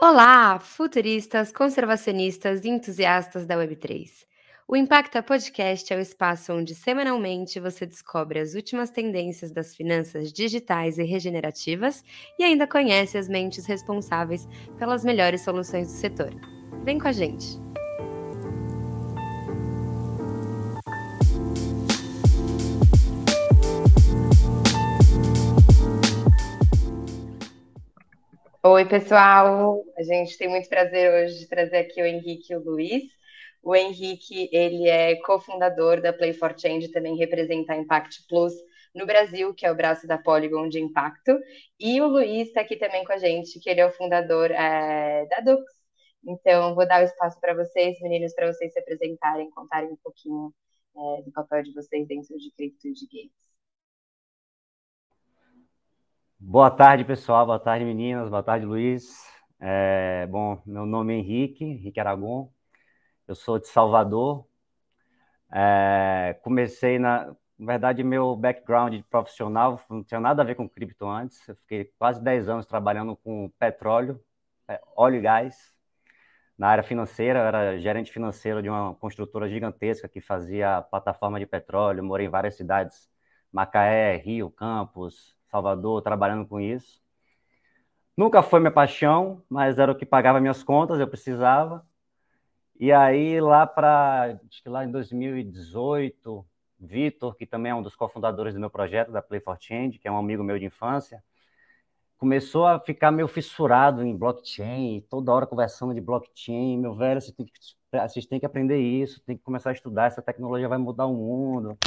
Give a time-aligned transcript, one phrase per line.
[0.00, 4.08] Olá, futuristas, conservacionistas e entusiastas da Web3.
[4.68, 10.32] O Impacta Podcast é o espaço onde semanalmente você descobre as últimas tendências das finanças
[10.32, 12.04] digitais e regenerativas
[12.38, 14.46] e ainda conhece as mentes responsáveis
[14.78, 16.32] pelas melhores soluções do setor.
[16.84, 17.58] Vem com a gente!
[28.70, 29.82] Oi, pessoal!
[29.96, 33.02] A gente tem muito prazer hoje de trazer aqui o Henrique e o Luiz.
[33.62, 38.52] O Henrique, ele é cofundador da Play for Change, também representa a Impact Plus
[38.94, 41.40] no Brasil, que é o braço da Polygon de impacto.
[41.80, 45.24] E o Luiz está aqui também com a gente, que ele é o fundador é,
[45.26, 45.64] da Dux.
[46.26, 50.52] Então, vou dar o espaço para vocês, meninos, para vocês se apresentarem, contarem um pouquinho
[50.94, 53.57] é, do papel de vocês dentro de cripto e de games.
[56.40, 57.46] Boa tarde, pessoal.
[57.46, 58.28] Boa tarde, meninas.
[58.28, 59.24] Boa tarde, Luiz.
[59.60, 62.52] É, bom, meu nome é Henrique, Henrique Aragon.
[63.28, 64.46] Eu sou de Salvador.
[65.52, 67.26] É, comecei na,
[67.58, 71.46] na verdade, meu background profissional não tinha nada a ver com cripto antes.
[71.48, 74.22] Eu fiquei quase 10 anos trabalhando com petróleo,
[74.68, 75.74] é, óleo e gás.
[76.58, 81.46] Na área financeira, eu era gerente financeiro de uma construtora gigantesca que fazia plataforma de
[81.46, 82.04] petróleo.
[82.04, 83.08] Morei em várias cidades,
[83.52, 87.00] Macaé, Rio, Campos, Salvador, trabalhando com isso.
[88.16, 91.86] Nunca foi minha paixão, mas era o que pagava minhas contas, eu precisava.
[92.78, 96.44] E aí, lá para, acho que lá em 2018,
[96.78, 100.06] Vitor, que também é um dos cofundadores do meu projeto, da Play for Change, que
[100.06, 101.22] é um amigo meu de infância,
[102.18, 106.76] começou a ficar meio fissurado em blockchain, toda hora conversando de blockchain.
[106.76, 107.52] Meu velho, você tem que,
[108.08, 111.14] vocês têm que aprender isso, tem que começar a estudar, essa tecnologia vai mudar o
[111.14, 111.78] mundo.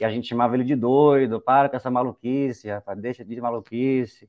[0.00, 4.28] E a gente chamava ele de doido, para com essa maluquice, rapaz, deixa de maluquice.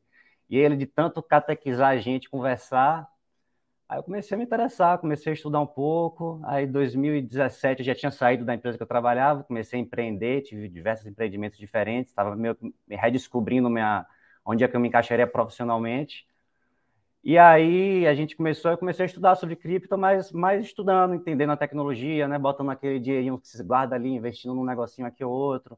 [0.49, 3.07] E ele, de tanto catequizar a gente, conversar,
[3.89, 6.41] aí eu comecei a me interessar, comecei a estudar um pouco.
[6.45, 10.41] Aí, em 2017, eu já tinha saído da empresa que eu trabalhava, comecei a empreender,
[10.43, 12.55] tive diversos empreendimentos diferentes, estava me
[12.89, 14.05] redescobrindo minha,
[14.45, 16.27] onde é que eu me encaixaria profissionalmente.
[17.27, 21.51] E aí a gente começou, eu comecei a estudar sobre cripto, mas mais estudando, entendendo
[21.51, 22.39] a tecnologia, né?
[22.39, 25.77] Botando aquele dinheirinho que se guarda ali, investindo num negocinho aqui ou outro.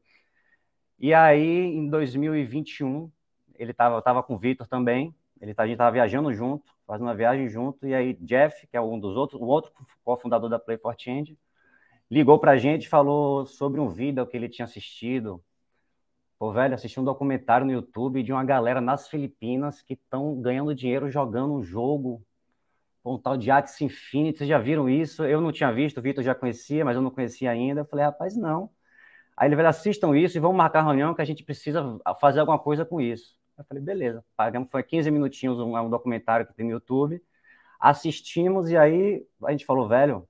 [1.00, 3.12] E aí, em 2021,
[3.58, 6.72] ele tava, eu tava com o Vitor também, ele tá, a gente estava viajando junto,
[6.86, 9.72] fazendo uma viagem junto, e aí Jeff, que é um dos outros, o outro
[10.04, 10.96] cofundador da Play for
[12.12, 15.44] ligou para a gente falou sobre um vídeo que ele tinha assistido
[16.40, 20.74] Pô, velho, assisti um documentário no YouTube de uma galera nas Filipinas que estão ganhando
[20.74, 22.26] dinheiro jogando um jogo,
[23.04, 24.40] um tal de Axie Infinity.
[24.40, 25.26] Vocês já viram isso?
[25.26, 27.82] Eu não tinha visto, o Vitor já conhecia, mas eu não conhecia ainda.
[27.82, 28.70] Eu falei, rapaz, não.
[29.36, 32.60] Aí ele falou, assistam isso e vamos marcar reunião que a gente precisa fazer alguma
[32.60, 33.38] coisa com isso.
[33.58, 34.24] Eu falei, beleza.
[34.38, 37.22] Pagamos, foi 15 minutinhos um, um documentário que tem no YouTube.
[37.80, 40.29] Assistimos e aí a gente falou, velho,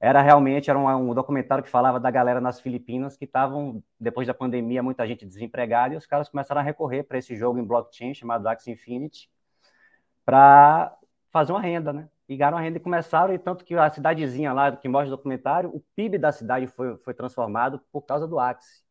[0.00, 4.26] era realmente era um, um, documentário que falava da galera nas Filipinas que estavam, depois
[4.26, 7.64] da pandemia, muita gente desempregada, e os caras começaram a recorrer para esse jogo em
[7.64, 9.28] blockchain chamado Axie Infinity
[10.24, 10.96] para
[11.32, 12.08] fazer uma renda, né?
[12.28, 15.70] Ligaram a renda e começaram, e tanto que a cidadezinha lá que mostra o documentário,
[15.74, 18.82] o PIB da cidade foi, foi transformado por causa do Axie.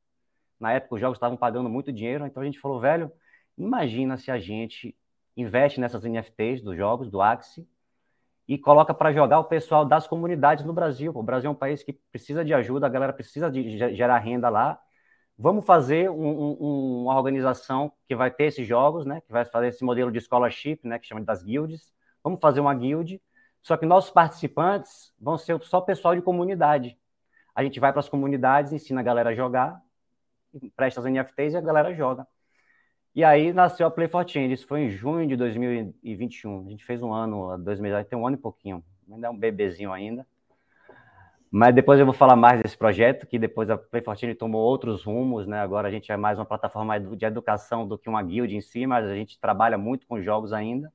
[0.59, 3.11] Na época, os jogos estavam pagando muito dinheiro, então a gente falou, velho,
[3.57, 4.95] imagina se a gente
[5.37, 7.67] investe nessas NFTs dos jogos, do Axie,
[8.47, 11.11] e coloca para jogar o pessoal das comunidades no Brasil.
[11.13, 14.49] O Brasil é um país que precisa de ajuda, a galera precisa de gerar renda
[14.49, 14.79] lá.
[15.37, 19.21] Vamos fazer um, um, uma organização que vai ter esses jogos, né?
[19.21, 20.97] Que vai fazer esse modelo de scholarship, né?
[20.97, 21.93] Que chama das guilds.
[22.23, 23.21] Vamos fazer uma guild.
[23.61, 26.97] Só que nossos participantes vão ser só pessoal de comunidade.
[27.53, 29.81] A gente vai para as comunidades, ensina a galera a jogar,
[30.75, 32.25] presta as NFTs e a galera joga.
[33.17, 36.67] E aí nasceu a Play for Change, isso foi em junho de 2021.
[36.67, 39.35] A gente fez um ano, dois meses, tem um ano e pouquinho, ainda é um
[39.35, 40.23] bebezinho ainda.
[41.49, 44.61] Mas depois eu vou falar mais desse projeto, que depois a Play for Change tomou
[44.61, 45.59] outros rumos, né?
[45.59, 48.85] Agora a gente é mais uma plataforma de educação do que uma guild em si,
[48.85, 50.93] mas a gente trabalha muito com jogos ainda.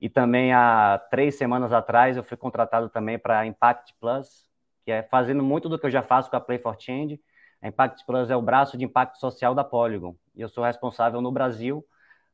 [0.00, 4.48] E também há três semanas atrás eu fui contratado também para Impact Plus,
[4.84, 7.20] que é fazendo muito do que eu já faço com a Play for Change,
[7.62, 10.16] a Impact Plus é o braço de impacto social da Polygon.
[10.34, 11.86] E eu sou responsável no Brasil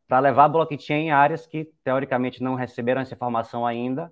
[0.08, 4.10] para levar a blockchain em áreas que, teoricamente, não receberam essa informação ainda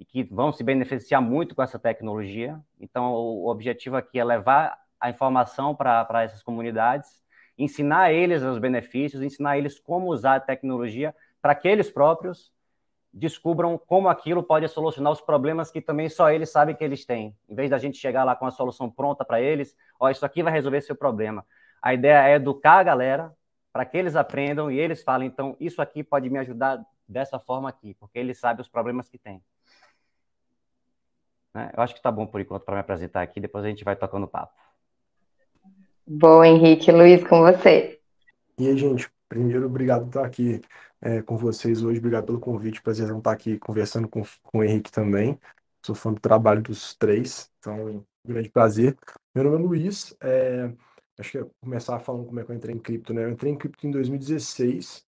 [0.00, 2.60] e que vão se beneficiar muito com essa tecnologia.
[2.80, 7.22] Então, o objetivo aqui é levar a informação para essas comunidades,
[7.56, 12.52] ensinar eles os benefícios, ensinar eles como usar a tecnologia para que eles próprios
[13.18, 17.36] descubram como aquilo pode solucionar os problemas que também só eles sabem que eles têm.
[17.48, 20.42] Em vez da gente chegar lá com a solução pronta para eles, ó, isso aqui
[20.42, 21.44] vai resolver seu problema.
[21.82, 23.32] A ideia é educar a galera
[23.72, 27.68] para que eles aprendam e eles falem, então, isso aqui pode me ajudar dessa forma
[27.68, 29.42] aqui, porque ele sabe os problemas que tem.
[31.54, 31.70] Né?
[31.76, 33.96] Eu acho que está bom por enquanto para me apresentar aqui, depois a gente vai
[33.96, 34.54] tocando papo.
[36.06, 36.90] Bom, Henrique.
[36.90, 38.00] Luiz, com você.
[38.58, 40.60] E aí, gente, primeiro, obrigado por estar aqui
[41.00, 44.90] é, com vocês hoje, obrigado pelo convite, prazer estar aqui conversando com, com o Henrique
[44.90, 45.38] também.
[45.84, 48.96] Sou fã do trabalho dos três, então, um grande prazer.
[49.34, 50.72] Meu nome é Luiz, é,
[51.18, 53.24] acho que eu começar falando como é que eu entrei em cripto, né?
[53.24, 55.04] Eu entrei em cripto em 2016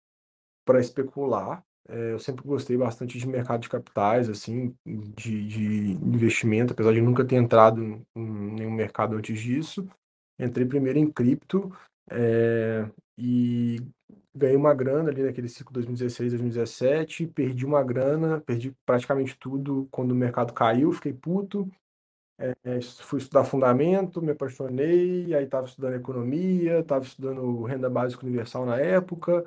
[0.64, 1.64] para especular.
[1.88, 7.00] É, eu sempre gostei bastante de mercado de capitais, assim, de, de investimento, apesar de
[7.00, 9.88] nunca ter entrado em nenhum mercado antes disso.
[10.38, 11.76] Entrei primeiro em cripto
[12.08, 12.88] é,
[13.18, 13.80] e
[14.34, 20.12] ganhei uma grana ali naquele ciclo 2016, 2017, perdi uma grana, perdi praticamente tudo quando
[20.12, 21.70] o mercado caiu, fiquei puto,
[22.38, 28.64] é, fui estudar fundamento, me apaixonei, aí estava estudando economia, estava estudando renda básica universal
[28.64, 29.44] na época,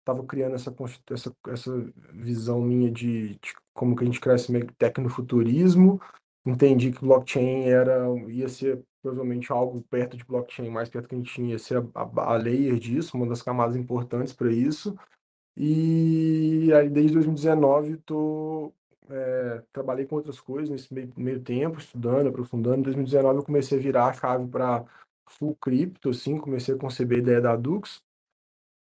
[0.00, 0.74] estava criando essa,
[1.10, 6.00] essa, essa visão minha de, de, como que a gente cresce meio tecnofuturismo,
[6.44, 11.18] entendi que blockchain era, ia ser provavelmente algo perto de blockchain, mais perto que a
[11.18, 14.96] gente tinha, ia ser a, a, a layer disso, uma das camadas importantes para isso,
[15.56, 18.72] e aí desde 2019 tô
[19.10, 22.78] é, trabalhei com outras coisas nesse meio, meio tempo, estudando, aprofundando.
[22.78, 24.84] Em 2019 eu comecei a virar a chave para
[25.28, 28.00] full cripto, assim, comecei a conceber a ideia da Dux.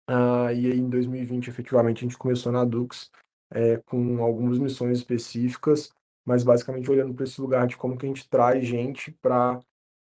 [0.10, 3.10] Uh, e aí em 2020, efetivamente, a gente começou na Dux
[3.52, 5.92] é, com algumas missões específicas,
[6.26, 9.60] mas basicamente olhando para esse lugar de como que a gente traz gente para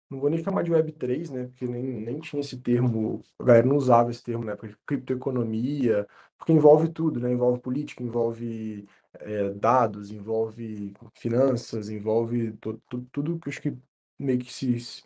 [0.09, 1.45] não vou nem chamar de Web3, né?
[1.45, 6.05] Porque nem, nem tinha esse termo, a galera não usava esse termo na época criptoeconomia,
[6.37, 7.31] porque envolve tudo, né?
[7.31, 12.81] Envolve política, envolve é, dados, envolve finanças, envolve tudo,
[13.11, 13.77] tudo que acho que
[14.19, 15.03] meio que se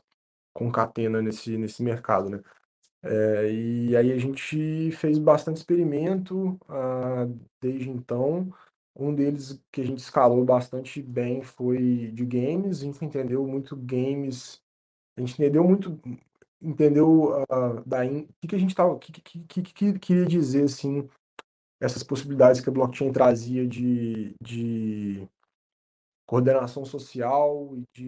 [0.54, 2.42] concatena nesse, nesse mercado, né?
[3.04, 7.28] É, e aí a gente fez bastante experimento ah,
[7.62, 8.52] desde então.
[8.96, 12.82] Um deles que a gente escalou bastante bem foi de games.
[12.82, 14.62] A gente entendeu muito games,
[15.18, 16.00] a gente entendeu muito,
[16.62, 20.64] entendeu uh, da o que, que a gente estava, que, que, que, que queria dizer
[20.64, 21.08] assim
[21.80, 25.28] essas possibilidades que a blockchain trazia de, de
[26.26, 28.06] coordenação social e de,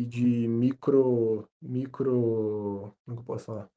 [0.00, 3.70] e de micro, micro, como é eu posso falar?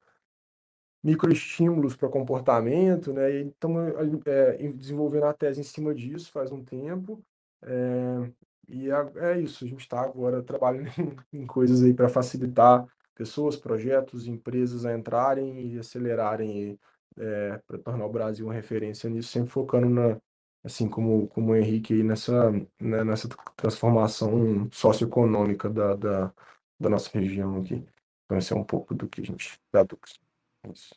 [1.08, 3.32] Microestímulos para comportamento, né?
[3.32, 3.94] E estamos
[4.26, 7.24] é, desenvolvendo a tese em cima disso faz um tempo.
[7.64, 8.30] É,
[8.68, 10.92] e é, é, isso, a gente está agora trabalhando
[11.32, 16.78] em, coisas aí para facilitar pessoas, projetos, empresas a entrarem e acelerarem
[17.18, 20.20] é, para tornar o Brasil uma referência nisso, sempre focando na,
[20.62, 26.34] assim como, como o Henrique aí nessa, né, nessa transformação socioeconômica da, da,
[26.78, 27.82] da nossa região aqui.
[28.26, 30.27] Então, esse é um pouco do que a gente dá Dux.
[30.74, 30.96] Isso.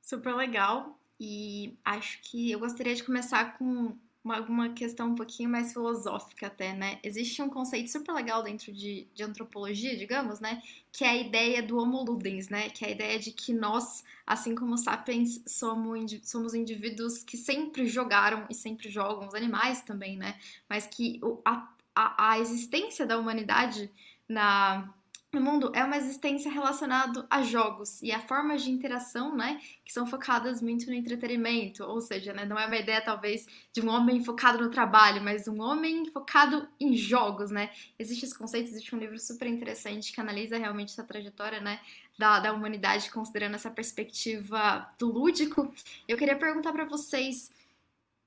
[0.00, 0.98] Super legal.
[1.18, 6.46] E acho que eu gostaria de começar com uma, uma questão um pouquinho mais filosófica
[6.46, 6.98] até, né?
[7.02, 10.62] Existe um conceito super legal dentro de, de antropologia, digamos, né?
[10.92, 12.70] Que é a ideia do homo ludens, né?
[12.70, 17.86] Que é a ideia de que nós, assim como sapiens, somos, somos indivíduos que sempre
[17.86, 20.38] jogaram e sempre jogam, os animais também, né?
[20.68, 23.90] Mas que a, a, a existência da humanidade
[24.28, 24.92] na
[25.32, 29.92] no mundo é uma existência relacionada a jogos e a formas de interação, né, que
[29.92, 33.88] são focadas muito no entretenimento, ou seja, né, não é uma ideia talvez de um
[33.88, 37.70] homem focado no trabalho, mas um homem focado em jogos, né?
[37.98, 41.80] Existe esse conceito, existe um livro super interessante que analisa realmente essa trajetória, né,
[42.18, 45.72] da, da humanidade considerando essa perspectiva do lúdico.
[46.06, 47.50] Eu queria perguntar para vocês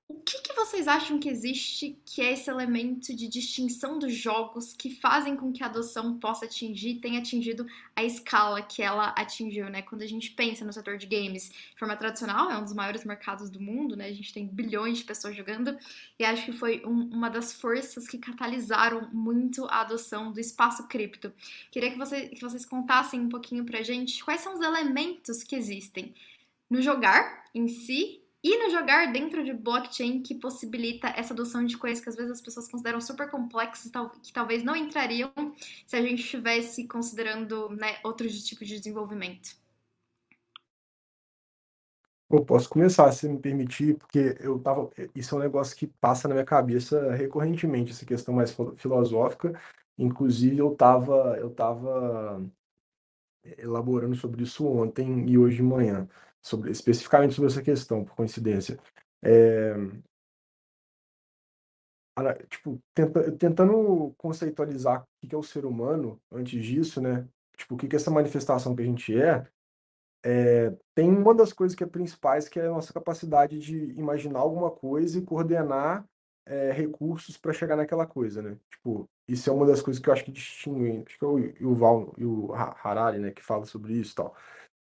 [0.08, 4.74] o que, que, vocês acham que existe que é esse elemento de distinção dos jogos
[4.74, 9.68] que fazem com que a adoção possa atingir, tenha atingido a escala que ela atingiu,
[9.68, 9.82] né?
[9.82, 13.04] Quando a gente pensa no setor de games de forma tradicional, é um dos maiores
[13.04, 14.06] mercados do mundo, né?
[14.06, 15.76] A gente tem bilhões de pessoas jogando
[16.20, 20.88] e acho que foi um, uma das forças que catalisaram muito a adoção do espaço
[20.88, 21.34] cripto.
[21.72, 25.56] Queria que, você, que vocês contassem um pouquinho pra gente quais são os elementos que
[25.56, 26.14] existem
[26.70, 31.76] no jogar em si e no jogar dentro de blockchain que possibilita essa adoção de
[31.76, 35.32] coisas que às vezes as pessoas consideram super complexas, que talvez não entrariam
[35.88, 39.58] se a gente estivesse considerando né, outros tipos de desenvolvimento.
[42.30, 44.92] Eu posso começar, se me permitir, porque eu tava.
[45.16, 49.60] Isso é um negócio que passa na minha cabeça recorrentemente, essa questão mais filosófica.
[49.98, 52.46] Inclusive, eu estava eu tava
[53.58, 56.08] elaborando sobre isso ontem e hoje de manhã
[56.46, 58.80] sobre, especificamente sobre essa questão, por coincidência.
[59.24, 59.74] É,
[62.48, 67.28] tipo, tenta, tentando conceitualizar o que é o ser humano antes disso, né?
[67.58, 69.46] Tipo, o que é essa manifestação que a gente é,
[70.24, 74.40] é, tem uma das coisas que é principais, que é a nossa capacidade de imaginar
[74.40, 76.06] alguma coisa e coordenar
[76.46, 78.58] é, recursos para chegar naquela coisa, né?
[78.70, 81.40] Tipo, isso é uma das coisas que eu acho que distingue, acho que é o
[81.40, 84.36] Yuval e o Harari, né, que fala sobre isso e tal.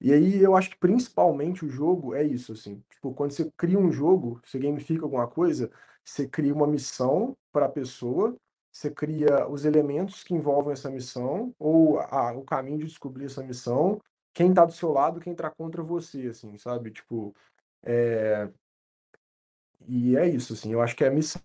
[0.00, 2.82] E aí eu acho que principalmente o jogo é isso, assim.
[2.90, 5.70] Tipo, quando você cria um jogo, você gamifica alguma coisa,
[6.04, 8.36] você cria uma missão para a pessoa,
[8.70, 13.42] você cria os elementos que envolvem essa missão, ou a, o caminho de descobrir essa
[13.42, 14.00] missão,
[14.34, 16.90] quem tá do seu lado, quem tá contra você, assim, sabe?
[16.90, 17.34] Tipo,
[17.82, 18.50] é...
[19.88, 21.40] E é isso, assim, eu acho que é a missão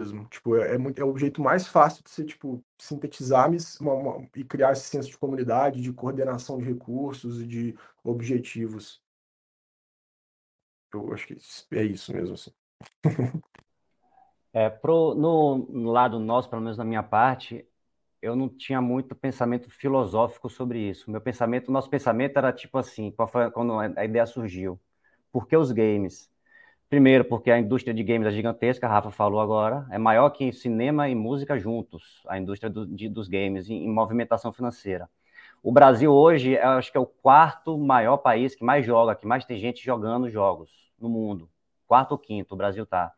[0.00, 0.24] mesmo.
[0.26, 4.44] Tipo, é, é, é o jeito mais fácil de você, tipo, sintetizar uma, uma, e
[4.44, 9.02] criar esse senso de comunidade, de coordenação de recursos e de objetivos.
[10.92, 11.36] Eu acho que
[11.72, 12.50] é isso mesmo, assim.
[14.52, 17.66] é, pro, no, no lado nosso, pelo menos na minha parte,
[18.22, 21.10] eu não tinha muito pensamento filosófico sobre isso.
[21.10, 23.12] Meu pensamento, nosso pensamento era tipo assim,
[23.52, 24.80] quando a ideia surgiu.
[25.32, 26.30] Por que os games?
[26.90, 30.52] Primeiro, porque a indústria de games é gigantesca, a Rafa falou agora, é maior que
[30.52, 35.08] cinema e música juntos, a indústria do, de, dos games, em, em, movimentação financeira.
[35.62, 39.44] O Brasil hoje, acho que é o quarto maior país que mais joga, que mais
[39.44, 41.48] tem gente jogando jogos no mundo.
[41.86, 43.12] Quarto ou quinto, o Brasil tá.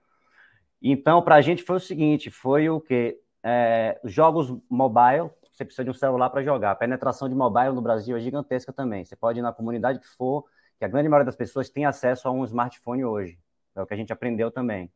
[0.83, 5.85] Então, para a gente foi o seguinte, foi o que é, jogos mobile, você precisa
[5.85, 6.73] de um celular para jogar.
[6.73, 9.03] A penetração de mobile no Brasil é gigantesca também.
[9.03, 10.45] Você pode ir na comunidade que for,
[10.79, 13.39] que a grande maioria das pessoas tem acesso a um smartphone hoje.
[13.75, 14.91] É o que a gente aprendeu também.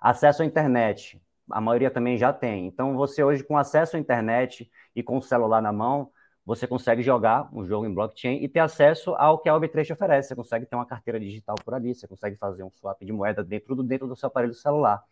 [0.00, 2.66] Acesso à internet, a maioria também já tem.
[2.66, 6.10] Então, você hoje, com acesso à internet e com o celular na mão,
[6.44, 9.92] você consegue jogar um jogo em blockchain e ter acesso ao que a Web3 te
[9.92, 10.28] oferece.
[10.28, 13.42] Você consegue ter uma carteira digital por ali, você consegue fazer um swap de moeda
[13.42, 15.02] dentro do, dentro do seu aparelho celular.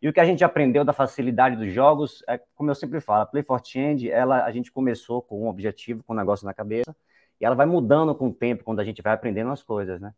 [0.00, 3.22] E o que a gente aprendeu da facilidade dos jogos é, como eu sempre falo,
[3.22, 6.52] a Play for Change, ela, a gente começou com um objetivo, com um negócio na
[6.52, 6.94] cabeça,
[7.40, 10.12] e ela vai mudando com o tempo, quando a gente vai aprendendo as coisas, né?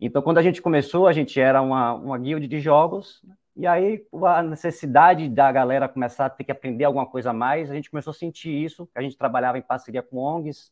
[0.00, 3.22] Então, quando a gente começou, a gente era uma, uma guild de jogos,
[3.56, 7.70] e aí a necessidade da galera começar a ter que aprender alguma coisa a mais,
[7.70, 10.70] a gente começou a sentir isso, a gente trabalhava em parceria com ONGs,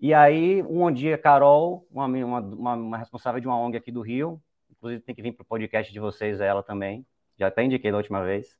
[0.00, 4.42] e aí, um dia, Carol, uma, uma, uma responsável de uma ONG aqui do Rio,
[4.70, 7.06] inclusive tem que vir para o podcast de vocês, ela também,
[7.38, 8.58] já até indiquei da última vez,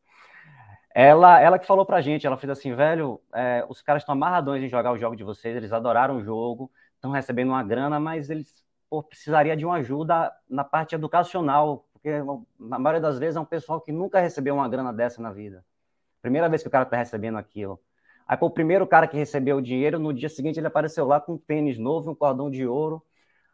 [0.94, 4.12] ela, ela que falou para a gente, ela fez assim, velho, é, os caras estão
[4.12, 7.98] amarradões em jogar o jogo de vocês, eles adoraram o jogo, estão recebendo uma grana,
[7.98, 8.63] mas eles
[8.94, 12.10] pô, precisaria de uma ajuda na parte educacional, porque
[12.60, 15.64] na maioria das vezes é um pessoal que nunca recebeu uma grana dessa na vida.
[16.22, 17.80] Primeira vez que o cara está recebendo aquilo.
[18.26, 21.20] Aí, pô, o primeiro cara que recebeu o dinheiro, no dia seguinte ele apareceu lá
[21.20, 23.02] com um tênis novo, um cordão de ouro.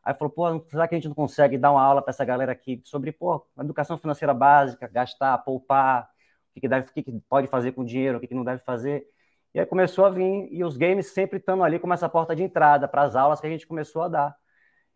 [0.04, 2.52] Aí falou, pô, será que a gente não consegue dar uma aula para essa galera
[2.52, 6.04] aqui sobre, pô, educação financeira básica, gastar, poupar,
[6.50, 8.34] o que, que, deve, o que, que pode fazer com o dinheiro, o que, que
[8.34, 9.06] não deve fazer.
[9.54, 12.42] E aí começou a vir, e os games sempre estando ali como essa porta de
[12.42, 14.36] entrada para as aulas que a gente começou a dar.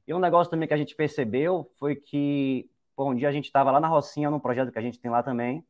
[0.07, 2.69] E um negócio também que a gente percebeu foi que,
[2.99, 5.23] um dia a gente estava lá na Rocinha, num projeto que a gente tem lá
[5.23, 5.65] também,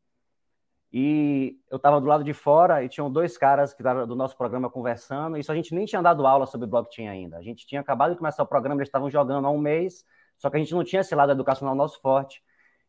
[0.97, 4.37] e eu estava do lado de fora e tinham dois caras que estavam do nosso
[4.37, 5.37] programa conversando.
[5.37, 7.37] Isso a gente nem tinha dado aula sobre blockchain ainda.
[7.37, 10.05] A gente tinha acabado de começar o programa, eles estavam jogando há um mês,
[10.38, 12.41] só que a gente não tinha esse lado educacional nosso forte.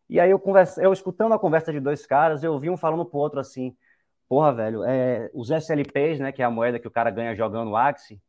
[0.07, 0.39] E aí eu
[0.77, 3.75] eu escutando a conversa de dois caras, eu vi um falando pro outro assim:
[4.29, 7.75] "Porra, velho, é, os SLPs, né, que é a moeda que o cara ganha jogando
[7.75, 8.21] Axie,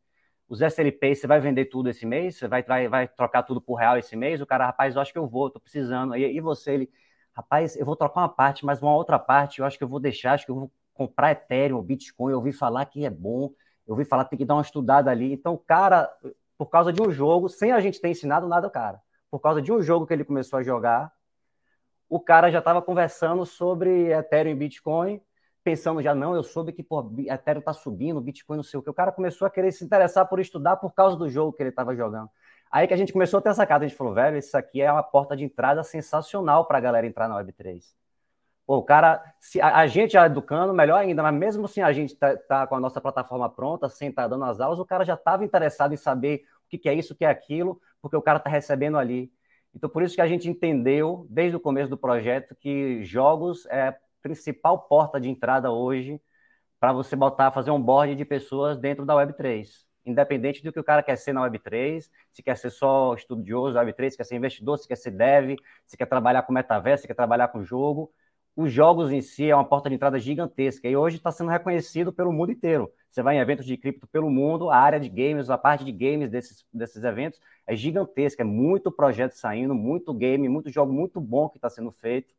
[0.49, 2.37] os SLP, você vai vender tudo esse mês?
[2.37, 4.41] Você vai, vai, vai trocar tudo por real esse mês?
[4.41, 6.17] O cara, rapaz, eu acho que eu vou, tô precisando.
[6.17, 6.91] E, e você, ele,
[7.33, 9.99] rapaz, eu vou trocar uma parte, mas uma outra parte eu acho que eu vou
[9.99, 12.33] deixar, acho que eu vou comprar Ethereum, Bitcoin.
[12.33, 13.51] Eu ouvi falar que é bom,
[13.87, 15.33] eu ouvi falar que tem que dar uma estudada ali.
[15.33, 16.09] Então, o cara,
[16.57, 19.01] por causa de um jogo, sem a gente ter ensinado nada, cara,
[19.31, 21.13] por causa de um jogo que ele começou a jogar,
[22.09, 25.21] o cara já estava conversando sobre Ethereum e Bitcoin
[25.67, 28.89] pensando já, não, eu soube que pô, Ethereum tá subindo, Bitcoin não sei o que.
[28.89, 31.71] O cara começou a querer se interessar por estudar por causa do jogo que ele
[31.71, 32.31] estava jogando.
[32.71, 34.81] Aí que a gente começou a ter essa carta, a gente falou, velho, isso aqui
[34.81, 37.83] é uma porta de entrada sensacional para a galera entrar na Web3.
[38.65, 41.93] Pô, o cara, se a, a, gente já educando, melhor ainda, mas mesmo assim a
[41.93, 44.85] gente tá, tá com a nossa plataforma pronta, sem estar tá dando as aulas, o
[44.85, 47.81] cara já estava interessado em saber o que, que, é isso, o que é aquilo,
[48.01, 49.33] porque o cara está recebendo ali.
[49.75, 53.97] Então, por isso que a gente entendeu, desde o começo do projeto, que jogos é
[54.27, 56.21] principal porta de entrada hoje
[56.81, 59.69] para você botar, fazer um board de pessoas dentro da Web3.
[60.05, 63.85] Independente do que o cara quer ser na Web3, se quer ser só estudioso da
[63.85, 65.57] Web3, se quer ser investidor, se quer ser dev,
[65.87, 68.13] se quer trabalhar com metaverso, se quer trabalhar com jogo.
[68.57, 72.13] Os jogos em si é uma porta de entrada gigantesca e hoje está sendo reconhecido
[72.13, 72.91] pelo mundo inteiro.
[73.11, 75.93] Você vai em eventos de cripto pelo mundo, a área de games, a parte de
[75.93, 81.21] games desses, desses eventos é gigantesca, é muito projeto saindo, muito game, muito jogo muito
[81.21, 82.35] bom que está sendo feito.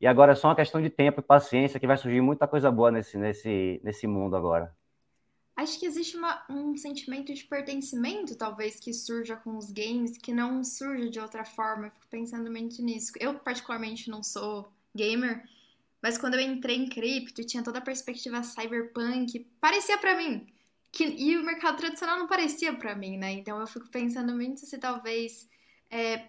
[0.00, 2.70] E agora é só uma questão de tempo e paciência que vai surgir muita coisa
[2.70, 4.74] boa nesse, nesse, nesse mundo agora.
[5.56, 10.32] Acho que existe uma, um sentimento de pertencimento, talvez, que surja com os games, que
[10.32, 11.86] não surja de outra forma.
[11.86, 13.12] Eu fico pensando muito nisso.
[13.20, 15.44] Eu, particularmente, não sou gamer,
[16.02, 20.46] mas quando eu entrei em cripto, tinha toda a perspectiva cyberpunk, parecia para mim.
[20.92, 23.32] Que, e o mercado tradicional não parecia para mim, né?
[23.32, 25.48] Então eu fico pensando muito se talvez
[25.90, 26.26] é,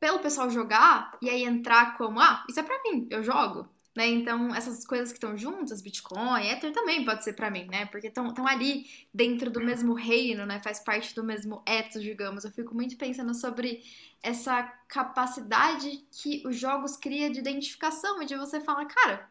[0.00, 3.68] pelo pessoal jogar e aí entrar como, ah, isso é para mim, eu jogo.
[3.94, 4.06] Né?
[4.06, 7.86] Então, essas coisas que estão juntas, Bitcoin, Ether também pode ser para mim, né?
[7.86, 10.60] Porque estão ali dentro do mesmo reino, né?
[10.62, 12.44] Faz parte do mesmo ethos, digamos.
[12.44, 13.82] Eu fico muito pensando sobre
[14.22, 19.28] essa capacidade que os jogos criam de identificação e de você falar, cara,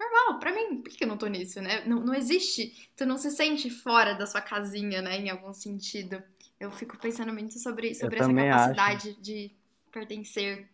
[0.00, 1.84] normal, para mim, por que eu não tô nisso, né?
[1.84, 5.18] Não, não existe, tu não se sente fora da sua casinha, né?
[5.18, 6.22] Em algum sentido.
[6.58, 9.20] Eu fico pensando muito sobre, sobre essa capacidade acho.
[9.20, 9.52] de
[9.92, 10.68] pertencer.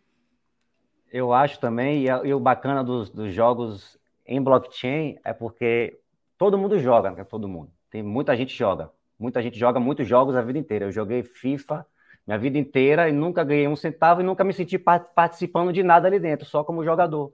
[1.11, 5.99] Eu acho também, e, o bacana dos, dos, jogos em blockchain é porque
[6.37, 7.23] todo mundo joga, né?
[7.23, 7.71] Todo mundo.
[7.89, 8.91] Tem muita gente joga.
[9.17, 10.85] Muita gente joga muitos jogos a vida inteira.
[10.85, 11.85] Eu joguei FIFA
[12.29, 16.07] minha vida inteira e nunca ganhei um centavo e nunca me senti participando de nada
[16.07, 17.33] ali dentro, só como jogador.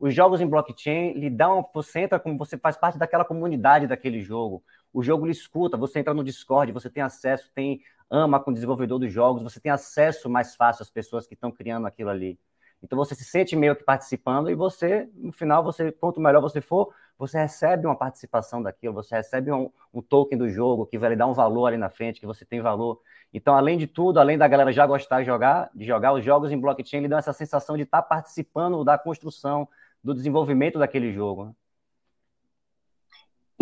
[0.00, 4.22] Os jogos em blockchain lhe dão, você entra como você faz parte daquela comunidade daquele
[4.22, 4.64] jogo.
[4.94, 8.54] O jogo lhe escuta, você entra no Discord, você tem acesso, tem ama com o
[8.54, 12.38] desenvolvedor dos jogos, você tem acesso mais fácil às pessoas que estão criando aquilo ali.
[12.82, 16.62] Então você se sente meio que participando e você, no final, você quanto melhor você
[16.62, 21.10] for, você recebe uma participação daquilo, você recebe um, um, token do jogo que vai
[21.10, 22.98] lhe dar um valor ali na frente, que você tem valor.
[23.34, 26.50] Então, além de tudo, além da galera já gostar de jogar, de jogar os jogos
[26.50, 29.68] em blockchain, lhe dão essa sensação de estar participando da construção,
[30.02, 31.46] do desenvolvimento daquele jogo.
[31.46, 31.52] Né?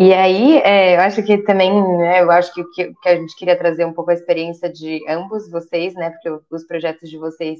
[0.01, 3.35] E aí, é, eu acho que também, né, eu acho que, que, que a gente
[3.35, 7.59] queria trazer um pouco a experiência de ambos vocês, né, porque os projetos de vocês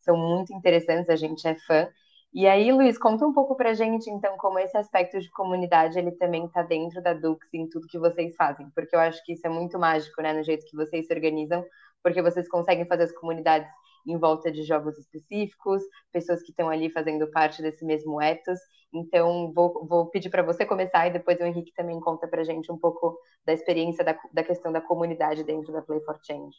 [0.00, 1.88] são muito interessantes, a gente é fã.
[2.34, 6.12] E aí, Luiz, conta um pouco pra gente, então, como esse aspecto de comunidade, ele
[6.12, 9.46] também está dentro da Dux em tudo que vocês fazem, porque eu acho que isso
[9.46, 11.64] é muito mágico, né, no jeito que vocês se organizam,
[12.02, 13.66] porque vocês conseguem fazer as comunidades
[14.06, 18.58] em volta de jogos específicos, pessoas que estão ali fazendo parte desse mesmo ethos.
[18.92, 22.72] Então, vou, vou pedir para você começar e depois o Henrique também conta para gente
[22.72, 26.56] um pouco da experiência da, da questão da comunidade dentro da Play for Change.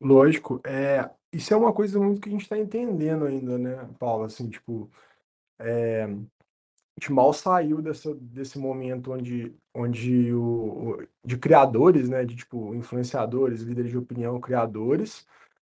[0.00, 4.24] Lógico, é, isso é uma coisa muito que a gente está entendendo ainda, né, Paulo?
[4.24, 4.90] Assim, tipo,
[5.58, 6.08] é, a
[6.98, 13.60] gente mal saiu dessa, desse momento onde, onde o, de criadores, né, de tipo influenciadores,
[13.60, 15.26] líderes de opinião, criadores,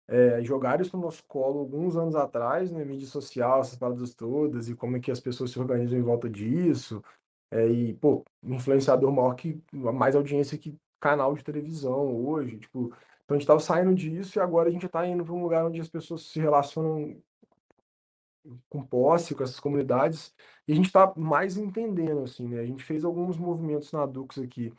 [0.08, 4.70] é, jogaram isso no nosso colo alguns anos atrás, né, mídia social, essas paradas todas,
[4.70, 7.02] e como é que as pessoas se organizam em volta disso,
[7.52, 13.36] é, e, pô, influenciador maior que, mais audiência que canal de televisão hoje, tipo, então
[13.36, 15.80] a gente estava saindo disso e agora a gente está indo para um lugar onde
[15.80, 17.22] as pessoas se relacionam
[18.70, 20.34] com posse, com essas comunidades,
[20.68, 22.60] e a gente está mais entendendo, assim, né?
[22.60, 24.74] A gente fez alguns movimentos na Dux aqui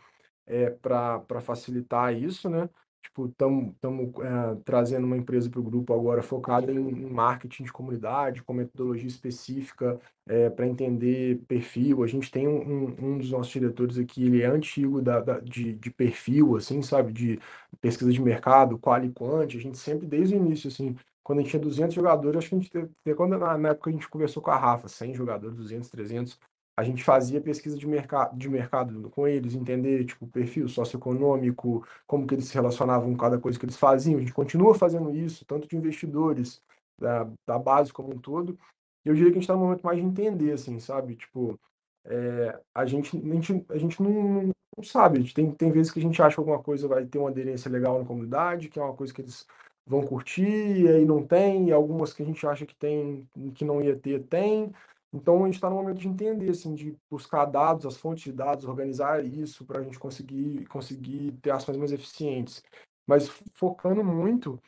[0.46, 2.68] é, para facilitar isso, né?
[3.05, 3.75] Tipo, estamos
[4.23, 9.07] é, trazendo uma empresa para o grupo agora focada em, marketing de comunidade, com metodologia
[9.07, 12.03] específica é, para entender perfil.
[12.03, 15.75] A gente tem um, um, dos nossos diretores aqui, ele é antigo da, da, de,
[15.75, 17.12] de perfil, assim, sabe?
[17.12, 17.38] De
[17.79, 19.55] pesquisa de mercado, qual e quant.
[19.55, 22.55] A gente sempre, desde o início, assim, quando a gente tinha 200 jogadores, acho que
[22.79, 26.38] a gente, quando, na época a gente conversou com a Rafa, 100 jogadores, 200, 300,
[26.76, 32.26] a gente fazia pesquisa de mercado, de mercado com eles, entender tipo perfil socioeconômico, como
[32.26, 34.18] que eles se relacionavam com cada coisa que eles faziam.
[34.18, 36.60] A gente continua fazendo isso, tanto de investidores
[37.00, 38.58] da, da base como um todo.
[39.04, 41.14] E eu diria que a gente está no momento mais de entender, assim, sabe?
[41.14, 41.58] Tipo,
[42.04, 45.32] é, a gente, a gente, a gente não, não sabe.
[45.32, 47.98] Tem, tem vezes que a gente acha que alguma coisa vai ter uma aderência legal
[47.98, 49.46] na comunidade, que é uma coisa que eles
[49.87, 53.64] vão curtir, e aí não tem, e algumas que a gente acha que tem, que
[53.64, 54.72] não ia ter, tem.
[55.14, 58.33] Então, a gente está no momento de entender, assim, de buscar dados, as fontes de
[58.33, 62.64] dados, organizar isso para a gente conseguir, conseguir ter ações mais eficientes.
[63.07, 64.61] Mas focando muito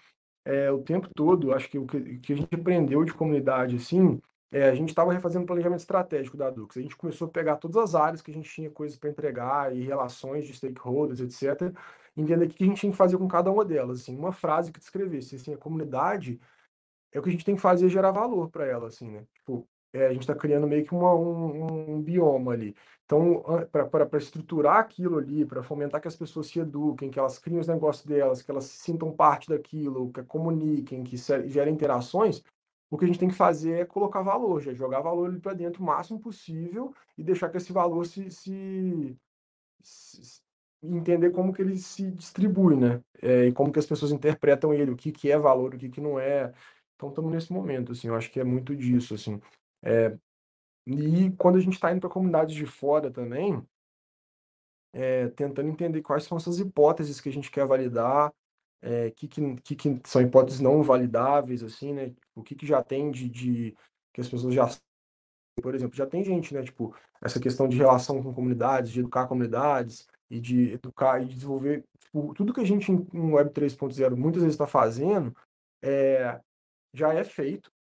[0.45, 4.21] é, o tempo todo, acho que o que, que a gente aprendeu de comunidade, assim,
[4.53, 6.77] é, a gente estava refazendo o planejamento estratégico da Dux.
[6.77, 9.75] A gente começou a pegar todas as áreas que a gente tinha coisas para entregar
[9.75, 11.75] e relações de stakeholders, etc.
[12.17, 14.03] Entender o que a gente tinha que fazer com cada uma delas.
[14.03, 16.41] Assim, uma frase que descrevesse assim, a comunidade
[17.13, 19.27] é o que a gente tem que fazer gerar valor para ela, assim, né?
[19.35, 22.75] Tipo, é, a gente está criando meio que uma, um, um, bioma ali.
[23.05, 27.61] Então, para estruturar aquilo ali, para fomentar que as pessoas se eduquem, que elas criem
[27.61, 32.43] os negócios delas, que elas se sintam parte daquilo, que comuniquem, que gerem interações,
[32.91, 35.55] o que a gente tem que fazer é colocar valor, já jogar valor ali para
[35.55, 39.17] dentro o máximo possível e deixar que esse valor se, se,
[39.83, 40.41] se
[40.83, 43.03] entender como que ele se distribui, né?
[43.21, 45.89] É, e como que as pessoas interpretam ele, o que, que é valor, o que,
[45.89, 46.53] que não é.
[46.95, 49.41] Então, estamos nesse momento, assim, eu acho que é muito disso, assim.
[49.87, 50.19] É,
[50.85, 53.65] e quando a gente está indo para comunidades de fora também,
[54.93, 58.33] é, tentando entender quais são essas hipóteses que a gente quer validar,
[58.83, 62.13] é, que, que, que, são hipóteses não validáveis, assim, né?
[62.35, 63.77] O que, que já tem de, de
[64.13, 64.69] que as pessoas já
[65.63, 66.63] por exemplo, já tem gente, né?
[66.63, 71.85] Tipo, essa questão de relação com comunidades, de educar comunidades e de educar e desenvolver
[71.99, 75.35] tipo, tudo que a gente em Web 3.0 muitas vezes está fazendo
[75.83, 76.41] é,
[76.93, 77.73] já é feito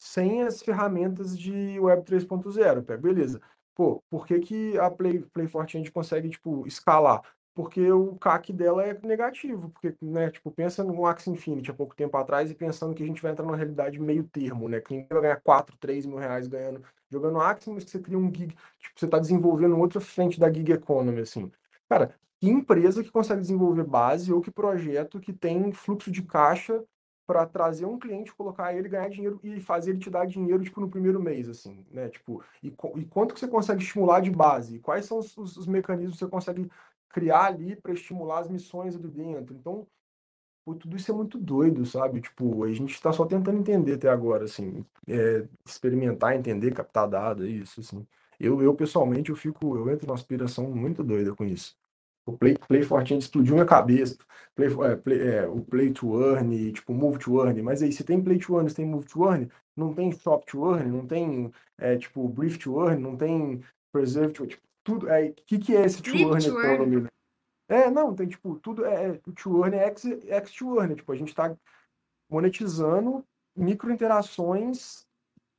[0.00, 2.98] sem as ferramentas de Web 3.0.
[2.98, 3.40] Beleza.
[3.74, 7.22] Pô, por que, que a Play, Play Forte consegue, tipo, escalar?
[7.54, 11.94] porque o CAC dela é negativo, porque, né, tipo, pensa no Axie Infinity há pouco
[11.94, 14.94] tempo atrás e pensando que a gente vai entrar numa realidade meio termo, né, que
[14.94, 18.54] ninguém vai ganhar 4, 3 mil reais ganhando, jogando Axie, mas você cria um gig,
[18.78, 21.50] tipo, você está desenvolvendo outra frente da gig economy, assim.
[21.88, 26.82] Cara, que empresa que consegue desenvolver base ou que projeto que tem fluxo de caixa
[27.30, 30.80] para trazer um cliente, colocar ele, ganhar dinheiro e fazer ele te dar dinheiro, tipo,
[30.80, 32.08] no primeiro mês, assim, né?
[32.08, 34.80] Tipo, e, e quanto que você consegue estimular de base?
[34.80, 36.68] Quais são os, os, mecanismos que você consegue
[37.08, 39.54] criar ali para estimular as missões ali dentro?
[39.54, 39.86] Então,
[40.64, 42.20] pô, tudo isso é muito doido, sabe?
[42.20, 47.46] Tipo, a gente está só tentando entender até agora, assim, é, experimentar, entender, captar dados,
[47.46, 48.04] é isso, assim.
[48.40, 51.76] Eu, eu, pessoalmente, eu fico, eu entro numa aspiração muito doida com isso.
[52.30, 54.16] O Play, Play Fortinho explodiu minha cabeça.
[54.54, 57.60] Play, é, play, é, o Play to Earn, tipo, Move to Earn.
[57.62, 60.44] Mas aí, se tem Play to Earn, se tem Move to Earn, não tem Shop
[60.46, 63.62] to Earn, não tem, é, tipo, Brief to Earn, não tem
[63.92, 65.08] Preserve to Tipo, tudo.
[65.08, 67.08] É, o que, que é esse to Earn economy?
[67.68, 68.84] É, não, tem, tipo, tudo.
[68.84, 70.94] É, é to Earn é X, X to Earn.
[70.94, 71.56] Tipo, a gente está
[72.30, 73.24] monetizando
[73.56, 75.06] micro interações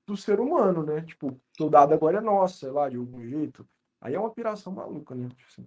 [0.08, 1.02] do ser humano, né?
[1.02, 3.68] Tipo, o dado agora é nosso, sei lá, de algum jeito.
[4.02, 5.30] Aí é uma piração maluca, né?
[5.30, 5.66] Tipo assim.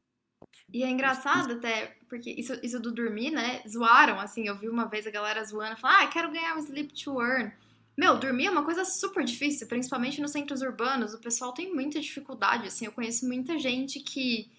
[0.73, 3.63] E é engraçado até, porque isso, isso do dormir, né?
[3.69, 6.93] Zoaram, assim, eu vi uma vez a galera zoando, falando, ah, quero ganhar um sleep
[6.95, 7.53] to earn.
[7.97, 11.15] Meu, dormir é uma coisa super difícil, principalmente nos centros urbanos.
[11.15, 12.87] O pessoal tem muita dificuldade, assim.
[12.87, 14.51] Eu conheço muita gente que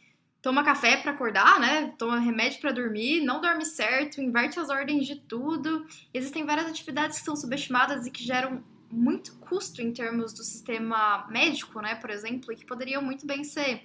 [0.41, 1.93] toma café para acordar, né?
[1.97, 5.85] Toma remédio para dormir, não dorme certo, inverte as ordens de tudo.
[6.13, 11.27] Existem várias atividades que são subestimadas e que geram muito custo em termos do sistema
[11.29, 11.95] médico, né?
[11.95, 13.83] Por exemplo, e que poderiam muito bem ser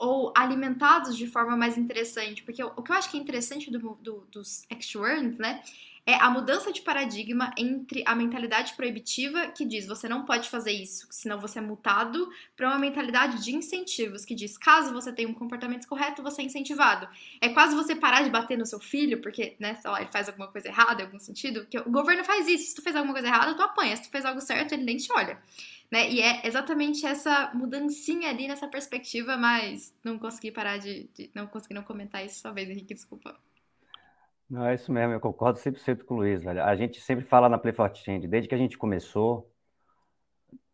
[0.00, 2.42] ou alimentados de forma mais interessante.
[2.42, 5.62] Porque o, que eu acho que é interessante do, do, dos extroverts, né?
[6.06, 10.72] É a mudança de paradigma entre a mentalidade proibitiva, que diz você não pode fazer
[10.72, 15.28] isso, senão você é multado, para uma mentalidade de incentivos, que diz caso você tenha
[15.28, 17.06] um comportamento correto, você é incentivado.
[17.38, 20.48] É quase você parar de bater no seu filho, porque, né, lá, ele faz alguma
[20.48, 22.70] coisa errada em algum sentido, que o governo faz isso.
[22.70, 23.94] Se tu fez alguma coisa errada, tu apanha.
[23.94, 25.38] Se tu fez algo certo, ele nem te olha.
[25.90, 26.10] Né?
[26.10, 31.46] E é exatamente essa mudancinha ali nessa perspectiva, mas não consegui parar de, de não
[31.46, 33.36] consegui não comentar isso sua vez, Henrique, desculpa.
[34.48, 36.62] Não, é isso mesmo, eu concordo 100% com o Luiz, velho.
[36.62, 39.48] A gente sempre fala na Play for Change, desde que a gente começou,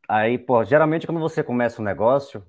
[0.09, 2.45] aí, pô, geralmente quando você começa um negócio,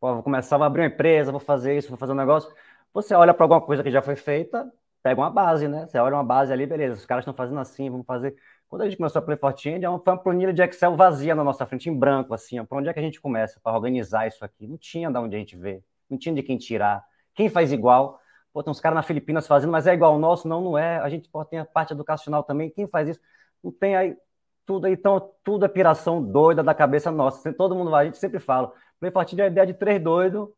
[0.00, 2.50] pô, vou começar, vou abrir uma empresa, vou fazer isso, vou fazer um negócio,
[2.92, 4.70] você olha para alguma coisa que já foi feita,
[5.02, 5.86] pega uma base, né?
[5.86, 8.36] Você olha uma base ali, beleza, os caras estão fazendo assim, vamos fazer.
[8.72, 11.44] Quando a gente começou a Play for Change, foi uma planilha de Excel vazia na
[11.44, 12.64] nossa frente, em branco, assim.
[12.64, 14.66] Para onde é que a gente começa para organizar isso aqui?
[14.66, 17.04] Não tinha de onde a gente ver, não tinha de quem tirar.
[17.34, 18.18] Quem faz igual?
[18.50, 20.48] Pô, tem uns caras na Filipinas fazendo, mas é igual ao nosso?
[20.48, 20.96] Não, não é.
[21.00, 22.70] A gente pô, tem a parte educacional também.
[22.70, 23.20] Quem faz isso?
[23.62, 24.16] Não tem aí
[24.64, 24.88] tudo.
[24.88, 27.52] Então, tudo é piração doida da cabeça nossa.
[27.52, 28.72] Todo mundo a gente sempre fala.
[28.98, 30.48] Play for Change é a ideia de três doidos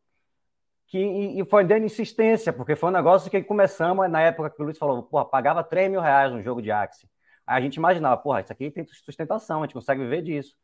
[0.87, 4.61] que, e, e foi dando insistência, porque foi um negócio que começamos na época que
[4.61, 7.09] o Luiz falou, pô, pagava 3 mil reais um jogo de Axie.
[7.45, 10.55] A gente imaginava, porra, isso aqui tem sustentação, a gente consegue viver disso.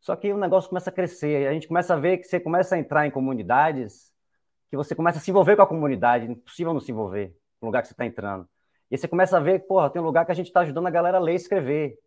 [0.00, 2.74] Só que o negócio começa a crescer, a gente começa a ver que você começa
[2.74, 4.12] a entrar em comunidades,
[4.68, 7.82] que você começa a se envolver com a comunidade, impossível não se envolver no lugar
[7.82, 8.48] que você está entrando.
[8.90, 10.90] E você começa a ver, porra, tem um lugar que a gente está ajudando a
[10.90, 11.98] galera a ler e escrever.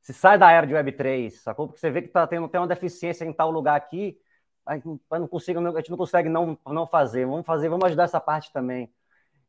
[0.00, 1.66] Se sai da era de Web3, sacou?
[1.66, 4.18] Porque você vê que tá tendo, tem uma deficiência em tal lugar aqui,
[4.66, 7.26] a gente não, consiga, a gente não consegue não, não fazer.
[7.26, 8.92] Vamos fazer, vamos ajudar essa parte também.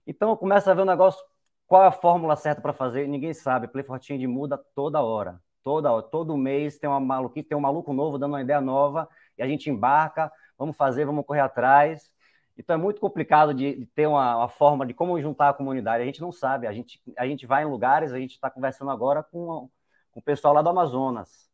[0.06, 1.24] Então começa a ver um negócio
[1.68, 3.08] qual é a fórmula certa para fazer?
[3.08, 3.68] Ninguém sabe.
[3.68, 5.42] Play for Change muda toda hora.
[5.64, 6.04] Toda hora.
[6.04, 9.48] Todo mês tem uma maluquice, tem um maluco novo dando uma ideia nova e a
[9.48, 12.12] gente embarca, vamos fazer, vamos correr atrás.
[12.58, 16.04] Então é muito complicado de, de ter uma, uma, forma de como juntar a comunidade.
[16.04, 16.68] A gente não sabe.
[16.68, 19.70] A gente, a gente vai em lugares, a gente está conversando agora com,
[20.12, 21.50] com o pessoal lá do Amazonas.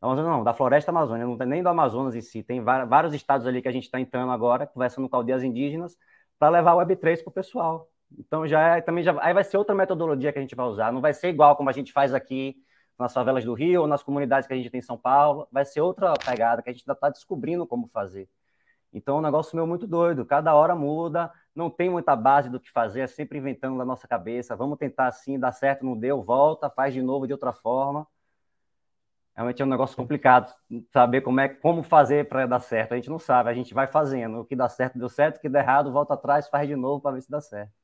[0.00, 2.42] Amazonas não, da Floresta Amazônia, não tem nem do Amazonas em si.
[2.42, 5.96] Tem vários estados ali que a gente está entrando agora, conversando com aldeias indígenas,
[6.38, 7.90] para levar o Web3 para o pessoal.
[8.18, 10.92] Então já é, também já aí vai ser outra metodologia que a gente vai usar.
[10.92, 12.56] Não vai ser igual como a gente faz aqui
[12.98, 15.48] nas favelas do Rio ou nas comunidades que a gente tem em São Paulo.
[15.50, 18.28] Vai ser outra pegada que a gente ainda está descobrindo como fazer.
[18.92, 20.24] Então, é um negócio meu muito doido.
[20.24, 24.06] Cada hora muda, não tem muita base do que fazer, é sempre inventando na nossa
[24.08, 24.56] cabeça.
[24.56, 28.06] Vamos tentar assim, dá certo, não deu, volta, faz de novo de outra forma.
[29.34, 30.52] realmente é um negócio complicado
[30.90, 32.92] saber como é como fazer para dar certo.
[32.92, 34.40] A gente não sabe, a gente vai fazendo.
[34.40, 37.00] O que dá certo deu certo, o que dá errado volta atrás, faz de novo
[37.00, 37.79] para ver se dá certo.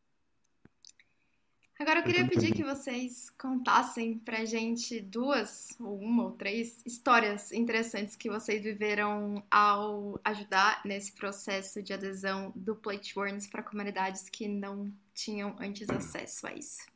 [1.78, 7.52] Agora eu queria pedir que vocês contassem pra gente duas, ou uma ou três, histórias
[7.52, 14.48] interessantes que vocês viveram ao ajudar nesse processo de adesão do Plateborns para comunidades que
[14.48, 16.86] não tinham antes acesso a isso.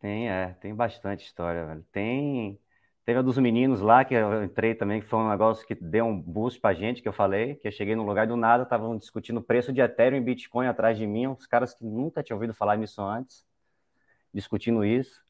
[0.00, 1.86] Tem, é, tem bastante história, velho.
[1.92, 2.58] Tem.
[3.04, 6.04] Teve a dos meninos lá, que eu entrei também, que foi um negócio que deu
[6.04, 8.98] um boost pra gente, que eu falei, que eu cheguei no lugar do nada, estavam
[8.98, 12.36] discutindo o preço de Ethereum e Bitcoin atrás de mim, uns caras que nunca tinham
[12.36, 13.47] ouvido falar nisso antes
[14.38, 15.22] discutindo isso.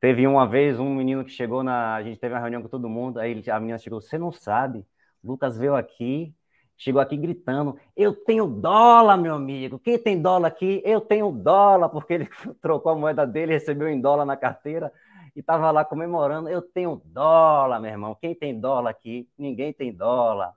[0.00, 1.94] Teve uma vez um menino que chegou na.
[1.94, 4.86] A gente teve uma reunião com todo mundo, aí a menina chegou: Você não sabe?
[5.22, 6.34] Lucas veio aqui,
[6.76, 9.78] chegou aqui gritando: Eu tenho dólar, meu amigo.
[9.78, 10.82] Quem tem dólar aqui?
[10.84, 12.28] Eu tenho dólar, porque ele
[12.60, 14.92] trocou a moeda dele, recebeu em dólar na carteira
[15.34, 18.16] e estava lá comemorando: Eu tenho dólar, meu irmão.
[18.20, 19.28] Quem tem dólar aqui?
[19.38, 20.52] Ninguém tem dólar.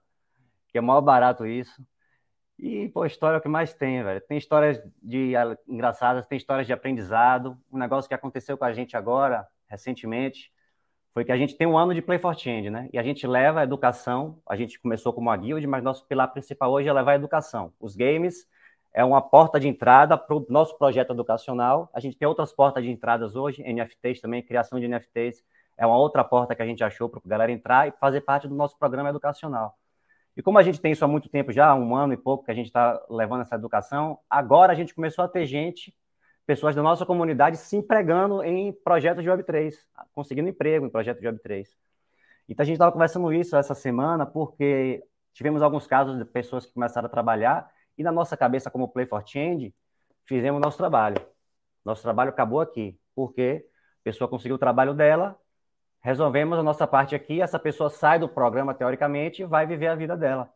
[0.70, 1.82] Que é maior barato isso.
[2.60, 4.20] E, pô, história é o que mais tem, velho.
[4.22, 5.34] Tem histórias de
[5.68, 7.58] engraçadas, tem histórias de aprendizado.
[7.72, 10.52] Um negócio que aconteceu com a gente agora, recentemente,
[11.14, 12.90] foi que a gente tem um ano de Play for Change, né?
[12.92, 14.42] E a gente leva a educação.
[14.48, 17.74] A gente começou como a guild, mas nosso pilar principal hoje é levar a educação.
[17.80, 18.48] Os games
[18.94, 21.90] é uma porta de entrada para o nosso projeto educacional.
[21.94, 25.44] A gente tem outras portas de entradas hoje, NFTs também, criação de NFTs
[25.78, 28.48] é uma outra porta que a gente achou para a galera entrar e fazer parte
[28.48, 29.78] do nosso programa educacional.
[30.38, 32.52] E como a gente tem isso há muito tempo já, um ano e pouco que
[32.52, 35.92] a gente está levando essa educação, agora a gente começou a ter gente,
[36.46, 39.74] pessoas da nossa comunidade se empregando em projetos de Web3,
[40.14, 41.66] conseguindo emprego em projetos de Web3.
[42.48, 46.74] Então a gente estava conversando isso essa semana porque tivemos alguns casos de pessoas que
[46.74, 49.74] começaram a trabalhar e na nossa cabeça como Play for Change,
[50.24, 51.18] fizemos nosso trabalho.
[51.84, 53.66] Nosso trabalho acabou aqui, porque
[54.02, 55.36] a pessoa conseguiu o trabalho dela,
[56.08, 59.96] resolvemos a nossa parte aqui, essa pessoa sai do programa, teoricamente, e vai viver a
[59.96, 60.50] vida dela.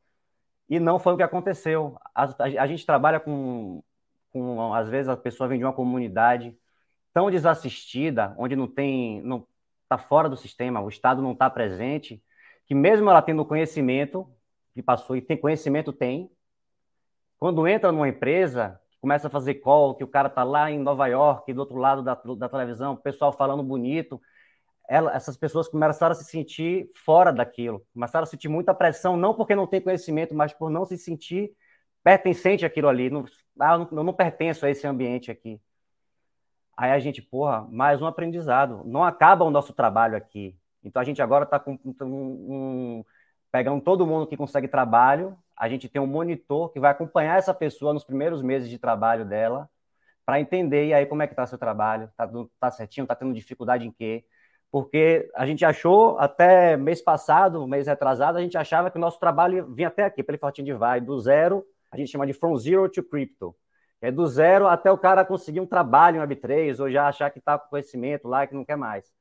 [0.69, 1.97] E não foi o que aconteceu.
[2.15, 3.83] A, a, a gente trabalha com,
[4.31, 6.57] com, às vezes, a pessoa vem de uma comunidade
[7.13, 9.45] tão desassistida, onde não tem, não
[9.83, 12.23] está fora do sistema, o Estado não está presente,
[12.65, 14.33] que mesmo ela tendo conhecimento,
[14.73, 16.31] que passou e tem conhecimento, tem,
[17.37, 21.07] quando entra numa empresa, começa a fazer call, que o cara está lá em Nova
[21.07, 24.21] York, do outro lado da, da televisão, o pessoal falando bonito,
[24.91, 29.33] ela, essas pessoas começaram a se sentir fora daquilo, começaram a sentir muita pressão, não
[29.33, 31.53] porque não tem conhecimento, mas por não se sentir
[32.03, 33.09] pertencente àquilo ali.
[33.09, 33.23] Não,
[33.57, 35.61] ah, eu não, não pertenço a esse ambiente aqui.
[36.75, 38.83] Aí a gente, porra, mais um aprendizado.
[38.83, 40.57] Não acaba o nosso trabalho aqui.
[40.83, 43.05] Então a gente agora está com um, um,
[43.49, 45.37] pegando todo mundo que consegue trabalho.
[45.55, 49.23] A gente tem um monitor que vai acompanhar essa pessoa nos primeiros meses de trabalho
[49.23, 49.69] dela,
[50.25, 53.33] para entender e aí como é que está seu trabalho, está tá certinho, está tendo
[53.33, 54.25] dificuldade em quê?
[54.71, 59.19] Porque a gente achou, até mês passado, mês retrasado, a gente achava que o nosso
[59.19, 62.55] trabalho vinha até aqui, pelo Fortinho de Vai, do zero, a gente chama de from
[62.55, 63.53] zero to crypto.
[64.01, 67.39] É do zero até o cara conseguir um trabalho em Web3, ou já achar que
[67.39, 69.11] está com conhecimento lá, que não quer mais.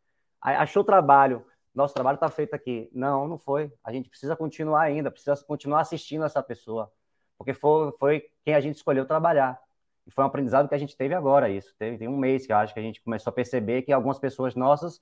[0.41, 2.89] Aí, achou trabalho, nosso trabalho está feito aqui.
[2.93, 3.73] Não, não foi.
[3.85, 6.91] A gente precisa continuar ainda, precisa continuar assistindo essa pessoa,
[7.37, 9.61] porque foi, foi quem a gente escolheu trabalhar.
[10.07, 11.75] E foi um aprendizado que a gente teve agora, isso.
[11.77, 14.19] Teve, tem um mês que eu acho que a gente começou a perceber que algumas
[14.19, 15.01] pessoas nossas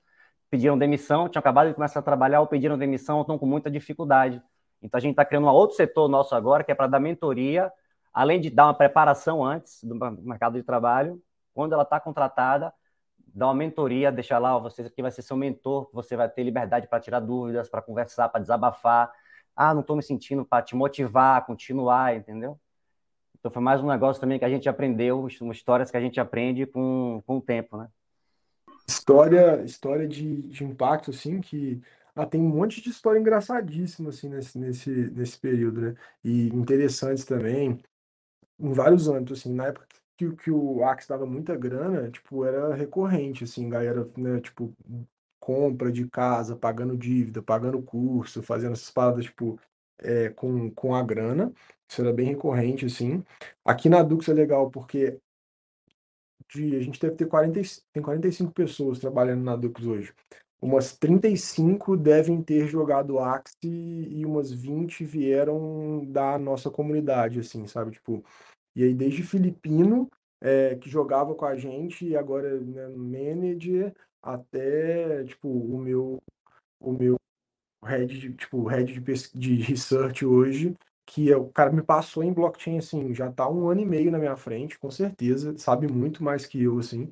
[0.49, 4.41] pediram demissão, tinham acabado de começar a trabalhar ou pediram demissão, estão com muita dificuldade.
[4.81, 7.71] Então a gente está criando um outro setor nosso agora, que é para dar mentoria,
[8.13, 11.21] além de dar uma preparação antes do mercado de trabalho,
[11.53, 12.73] quando ela está contratada,
[13.17, 16.87] dar uma mentoria, deixar lá, você aqui vai ser seu mentor, você vai ter liberdade
[16.87, 19.11] para tirar dúvidas, para conversar, para desabafar.
[19.55, 22.59] Ah, não estou me sentindo para te motivar continuar, entendeu?
[23.37, 26.65] Então foi mais um negócio também que a gente aprendeu, histórias que a gente aprende
[26.65, 27.87] com, com o tempo, né?
[28.89, 31.79] História, história de, de impacto, assim, que
[32.15, 35.95] ah, tem um monte de história engraçadíssima, assim, nesse, nesse, nesse período, né?
[36.23, 37.79] E interessantes também,
[38.59, 42.73] em vários âmbitos, assim, na época que, que o Axe dava muita grana, tipo, era
[42.75, 44.73] recorrente, assim, galera, né, tipo,
[45.39, 49.59] compra de casa, pagando dívida, pagando curso, fazendo essas paradas, tipo,
[49.99, 51.53] é, com, com a grana,
[51.89, 53.23] isso era bem recorrente, assim.
[53.65, 55.19] Aqui na Dux é legal porque
[56.49, 56.75] de.
[56.75, 57.61] A gente deve ter 40,
[57.93, 60.13] tem 45 pessoas trabalhando na Dux hoje.
[60.61, 67.91] Umas 35 devem ter jogado Axie e umas 20 vieram da nossa comunidade, assim, sabe?
[67.91, 68.23] Tipo,
[68.75, 70.09] e aí desde filipino,
[70.41, 76.21] é, que jogava com a gente e agora né, manager, até, tipo, o meu,
[76.79, 77.15] o meu
[77.85, 80.75] head tipo, head de, de research hoje,
[81.09, 84.11] que é o cara me passou em blockchain, assim, já tá um ano e meio
[84.11, 87.11] na minha frente, com certeza, sabe muito mais que eu, assim,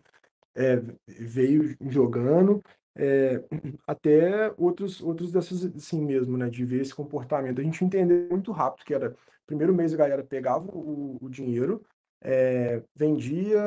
[0.56, 2.64] é, veio jogando,
[2.96, 3.44] é,
[3.88, 7.60] até outros, outros dessas, assim mesmo, né, de ver esse comportamento.
[7.60, 9.16] A gente entendeu muito rápido que era,
[9.48, 11.84] primeiro mês a galera pegava o, o dinheiro,
[12.22, 13.62] é, vendia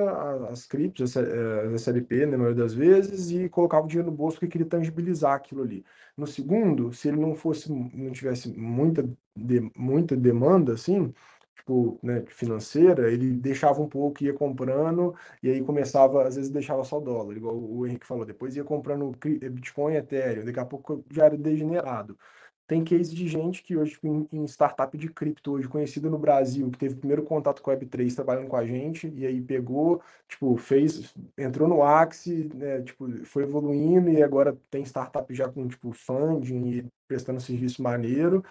[0.49, 4.53] as criptos, as SLP, na maioria das vezes, e colocava o dinheiro no bolso porque
[4.53, 5.85] queria tangibilizar aquilo ali.
[6.17, 11.13] No segundo, se ele não fosse, não tivesse muita, de, muita demanda, assim,
[11.55, 16.85] tipo, né, financeira, ele deixava um pouco, ia comprando, e aí começava, às vezes deixava
[16.85, 19.13] só dólar, igual o Henrique falou, depois ia comprando
[19.51, 22.19] Bitcoin, Ethereum, daqui a pouco já era degenerado.
[22.67, 26.17] Tem case de gente que hoje, tipo, em, em startup de cripto, hoje conhecida no
[26.17, 30.01] Brasil, que teve primeiro contato com a Web3 trabalhando com a gente, e aí pegou,
[30.29, 35.67] tipo, fez, entrou no Axie, né, tipo, foi evoluindo, e agora tem startup já com,
[35.67, 38.45] tipo, funding e prestando serviço maneiro.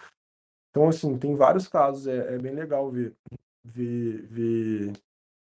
[0.70, 3.14] Então, assim, tem vários casos, é, é bem legal ver,
[3.64, 4.94] ver, ver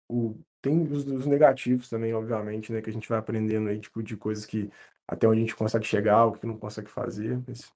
[0.09, 4.01] o, tem os, os, negativos também, obviamente, né, que a gente vai aprendendo aí, tipo,
[4.01, 4.69] de coisas que
[5.07, 7.39] até onde a gente consegue chegar, o que não consegue fazer.
[7.47, 7.71] Mas...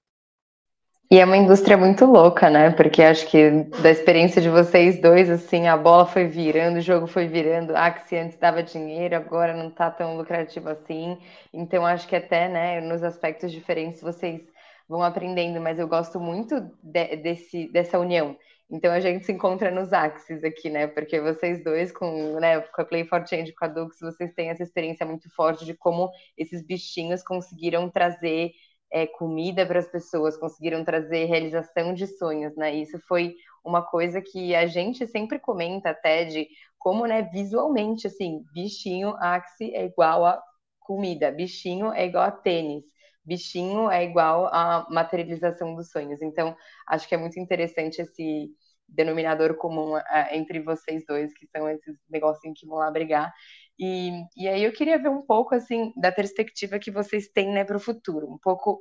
[1.10, 2.70] E é uma indústria muito louca, né?
[2.70, 7.06] Porque acho que da experiência de vocês dois, assim, a bola foi virando, o jogo
[7.06, 11.18] foi virando, ah, que se antes dava dinheiro, agora não tá tão lucrativo assim.
[11.52, 14.42] Então, acho que até, né, nos aspectos diferentes vocês
[14.92, 18.36] vão aprendendo, mas eu gosto muito de, desse, dessa união.
[18.70, 20.86] Então a gente se encontra nos Axis aqui, né?
[20.86, 24.50] Porque vocês dois, com, né, com a Play for Change, com a Dux, vocês têm
[24.50, 28.52] essa experiência muito forte de como esses bichinhos conseguiram trazer
[28.92, 32.74] é, comida para as pessoas, conseguiram trazer realização de sonhos, né?
[32.74, 38.44] Isso foi uma coisa que a gente sempre comenta até de como, né, visualmente, assim,
[38.52, 40.42] bichinho, Axie é igual a
[40.80, 42.84] comida, bichinho é igual a tênis
[43.24, 46.20] bichinho é igual à materialização dos sonhos.
[46.22, 46.56] Então,
[46.86, 48.50] acho que é muito interessante esse
[48.88, 53.32] denominador comum é, entre vocês dois, que são esses negocinhos que vão lá brigar.
[53.78, 57.64] E, e aí eu queria ver um pouco, assim, da perspectiva que vocês têm, né,
[57.64, 58.30] para o futuro.
[58.30, 58.78] Um pouco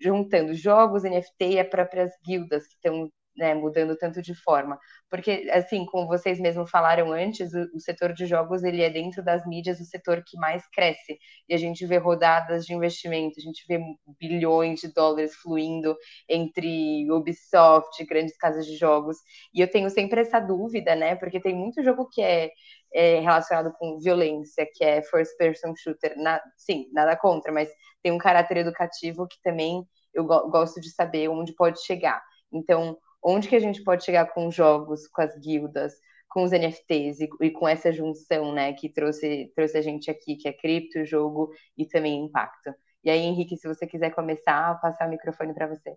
[0.00, 4.78] juntando jogos, NFT e as próprias guildas que estão né, mudando tanto de forma.
[5.10, 9.22] Porque, assim, como vocês mesmos falaram antes, o, o, setor de jogos, ele é dentro
[9.24, 11.18] das mídias o setor que mais cresce.
[11.48, 13.80] E a gente vê rodadas de investimento, a gente vê
[14.20, 15.96] bilhões de dólares fluindo
[16.28, 19.16] entre Ubisoft, grandes casas de jogos.
[19.54, 22.50] E eu tenho sempre essa dúvida, né, porque tem muito jogo que é,
[22.92, 26.14] é relacionado com violência, que é first person shooter.
[26.18, 27.68] Na, sim, nada contra, mas
[28.02, 32.22] tem um caráter educativo que também eu go gosto de saber onde pode chegar.
[32.52, 35.94] Então, onde que a gente pode chegar com jogos, com as guildas,
[36.28, 40.36] com os NFTs e, e, com essa junção, né, que trouxe, trouxe a gente aqui,
[40.36, 42.74] que é cripto, jogo e também impacto.
[43.04, 45.94] E aí, Henrique, se você quiser começar, passar o microfone para você.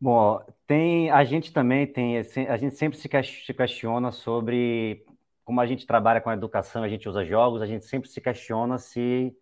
[0.00, 5.06] Bom, tem a gente também tem a gente sempre se questiona sobre
[5.44, 8.20] como a gente trabalha com a educação, a gente usa jogos, a gente sempre se
[8.20, 9.32] questiona se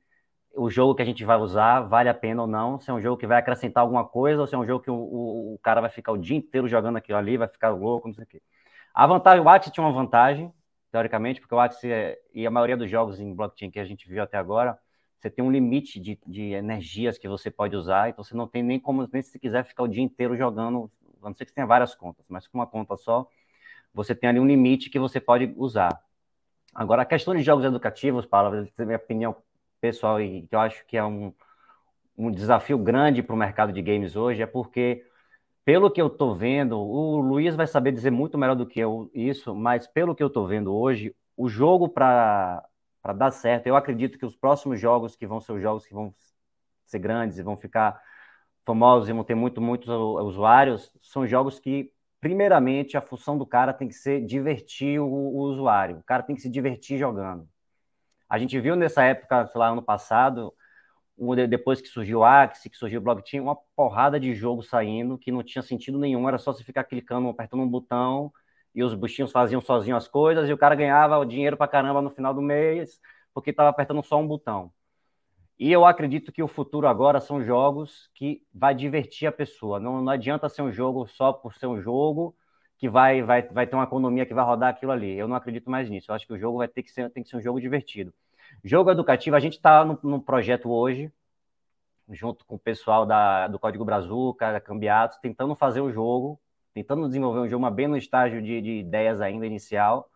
[0.55, 3.01] o jogo que a gente vai usar vale a pena ou não, se é um
[3.01, 5.59] jogo que vai acrescentar alguma coisa ou se é um jogo que o, o, o
[5.59, 8.27] cara vai ficar o dia inteiro jogando aquilo ali, vai ficar louco, não sei o
[8.27, 8.43] quê.
[8.93, 10.53] A vantagem, o Axie tinha uma vantagem,
[10.91, 14.09] teoricamente, porque o Axie é, e a maioria dos jogos em blockchain que a gente
[14.09, 14.79] viu até agora,
[15.19, 18.63] você tem um limite de, de energias que você pode usar, então você não tem
[18.63, 20.91] nem como, nem se quiser ficar o dia inteiro jogando,
[21.23, 23.29] a não ser que você tenha várias contas, mas com uma conta só,
[23.95, 26.03] você tem ali um limite que você pode usar.
[26.75, 29.37] Agora, a questão de jogos educativos, Paulo, minha opinião
[29.81, 31.33] pessoal, e que eu acho que é um,
[32.17, 35.05] um desafio grande para o mercado de games hoje, é porque,
[35.65, 39.11] pelo que eu estou vendo, o Luiz vai saber dizer muito melhor do que eu
[39.15, 42.63] isso, mas pelo que eu estou vendo hoje, o jogo para
[43.17, 46.15] dar certo, eu acredito que os próximos jogos, que vão ser os jogos que vão
[46.85, 48.01] ser grandes e vão ficar
[48.67, 53.73] famosos e vão ter muito, muitos usuários, são jogos que, primeiramente, a função do cara
[53.73, 55.99] tem que ser divertir o, o usuário.
[55.99, 57.49] O cara tem que se divertir jogando.
[58.31, 60.55] A gente viu nessa época, sei lá, ano passado,
[61.49, 65.33] depois que surgiu o Axie, que surgiu o blockchain, uma porrada de jogo saindo que
[65.33, 68.33] não tinha sentido nenhum, era só se ficar clicando, apertando um botão
[68.75, 72.01] e os bichinhos faziam sozinho as coisas e o cara ganhava o dinheiro para caramba
[72.01, 73.01] no final do mês
[73.35, 74.73] porque estava apertando só um botão.
[75.59, 79.79] E eu acredito que o futuro agora são jogos que vai divertir a pessoa.
[79.79, 82.35] Não, não adianta ser um jogo só por ser um jogo
[82.81, 85.17] que vai, vai, vai ter uma economia que vai rodar aquilo ali.
[85.17, 86.11] Eu não acredito mais nisso.
[86.11, 88.13] Eu acho que o jogo vai ter que ser, tem que ser um jogo divertido.
[88.65, 91.13] Jogo educativo, a gente está no, projeto hoje,
[92.09, 96.41] junto com o pessoal da, do Código Brazuca, da Cambiatos, tentando fazer o jogo,
[96.73, 100.11] tentando desenvolver um jogo, mas bem no estágio de, de ideias ainda inicial,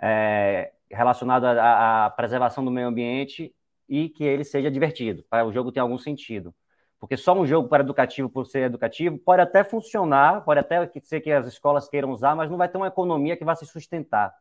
[0.00, 3.54] é, relacionado à preservação do meio ambiente
[3.86, 6.54] e que ele seja divertido, para o jogo ter algum sentido.
[7.02, 11.20] Porque só um jogo para educativo por ser educativo pode até funcionar, pode até ser
[11.20, 14.32] que as escolas queiram usar, mas não vai ter uma economia que vai se sustentar.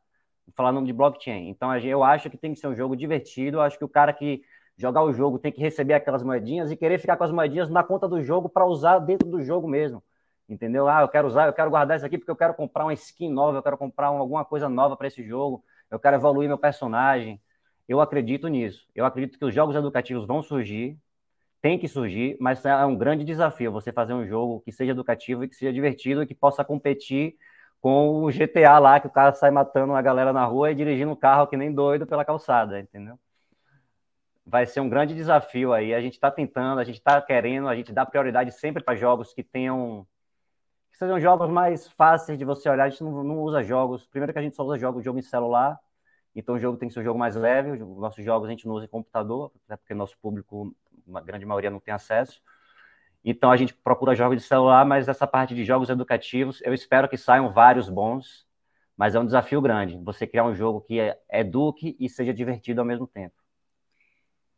[0.55, 1.49] Falando de blockchain.
[1.49, 3.57] Então eu acho que tem que ser um jogo divertido.
[3.57, 4.43] Eu acho que o cara que
[4.77, 7.83] jogar o jogo, tem que receber aquelas moedinhas e querer ficar com as moedinhas na
[7.83, 10.03] conta do jogo para usar dentro do jogo mesmo.
[10.47, 10.87] Entendeu?
[10.87, 13.31] Ah, eu quero usar, eu quero guardar isso aqui porque eu quero comprar uma skin
[13.31, 17.41] nova, eu quero comprar alguma coisa nova para esse jogo, eu quero evoluir meu personagem.
[17.87, 18.87] Eu acredito nisso.
[18.93, 20.95] Eu acredito que os jogos educativos vão surgir,
[21.61, 25.43] tem que surgir, mas é um grande desafio você fazer um jogo que seja educativo
[25.43, 27.35] e que seja divertido e que possa competir
[27.81, 31.11] com o GTA lá, que o cara sai matando a galera na rua e dirigindo
[31.11, 33.19] o carro que nem doido pela calçada, entendeu?
[34.45, 35.93] Vai ser um grande desafio aí.
[35.93, 39.33] A gente está tentando, a gente está querendo, a gente dá prioridade sempre para jogos
[39.33, 40.05] que tenham.
[40.91, 42.85] que sejam jogos mais fáceis de você olhar.
[42.85, 44.07] A gente não, não usa jogos.
[44.07, 45.79] Primeiro que a gente só usa jogos, jogo em celular.
[46.35, 47.71] Então o jogo tem que ser um jogo mais leve.
[47.71, 50.75] Os nossos jogos a gente não usa em computador, até porque nosso público,
[51.11, 52.41] uma grande maioria, não tem acesso.
[53.23, 57.07] Então a gente procura jogos de celular, mas essa parte de jogos educativos, eu espero
[57.07, 58.47] que saiam vários bons,
[58.97, 59.99] mas é um desafio grande.
[60.03, 60.97] Você criar um jogo que
[61.29, 63.35] eduque e seja divertido ao mesmo tempo.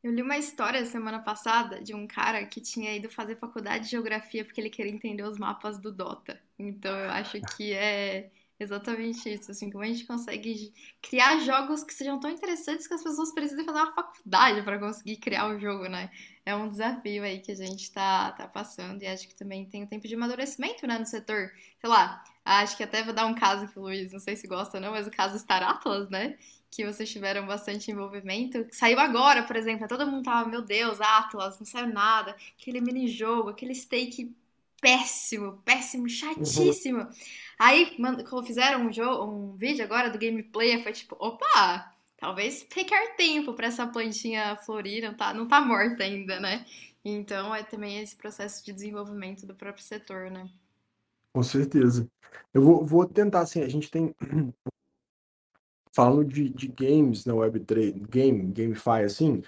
[0.02, 3.92] Eu li uma história semana passada de um cara que tinha ido fazer faculdade de
[3.92, 6.40] geografia porque ele queria entender os mapas do Dota.
[6.60, 8.30] Então eu acho que é
[8.60, 13.04] Exatamente isso, assim, como a gente consegue criar jogos que sejam tão interessantes que as
[13.04, 16.12] pessoas precisam fazer uma faculdade para conseguir criar o um jogo, né?
[16.46, 19.84] É um desafio aí que a gente tá, tá passando e acho que também tem
[19.84, 21.52] um tempo de amadurecimento, né, no setor.
[21.80, 24.48] Sei lá, acho que até vou dar um caso que o Luiz, não sei se
[24.48, 26.38] gosta ou não, mas o caso Star Atlas, né?
[26.70, 28.66] Que vocês tiveram bastante envolvimento.
[28.72, 32.36] Saiu agora, por exemplo, todo mundo tava, meu Deus, Atlas, não saiu nada.
[32.60, 34.36] Aquele mini-jogo, aquele stake
[34.84, 37.00] péssimo, péssimo, chatíssimo.
[37.00, 37.10] Uhum.
[37.58, 43.16] Aí, quando fizeram um, jogo, um vídeo agora do gameplay, foi tipo, opa, talvez requer
[43.16, 46.66] tempo para essa plantinha florir, não tá, não tá morta ainda, né?
[47.06, 50.50] Então, é também esse processo de desenvolvimento do próprio setor, né?
[51.32, 52.06] Com certeza.
[52.54, 54.14] Eu vou, vou tentar, assim, a gente tem...
[55.96, 59.44] Falando de, de games na Web3, game, GameFi, assim,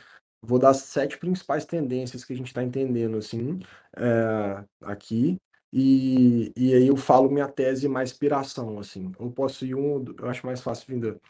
[0.46, 3.60] vou dar as sete principais tendências que a gente está entendendo assim
[3.98, 5.38] é, aqui
[5.74, 9.12] e, e aí eu falo minha tese mais inspiração assim.
[9.20, 11.22] Eu posso ir um eu acho mais fácil vindo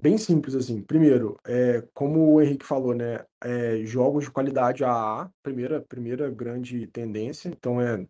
[0.00, 0.82] bem simples assim.
[0.82, 6.86] Primeiro é como o Henrique falou né é, jogos de qualidade AA primeira primeira grande
[6.88, 8.06] tendência então é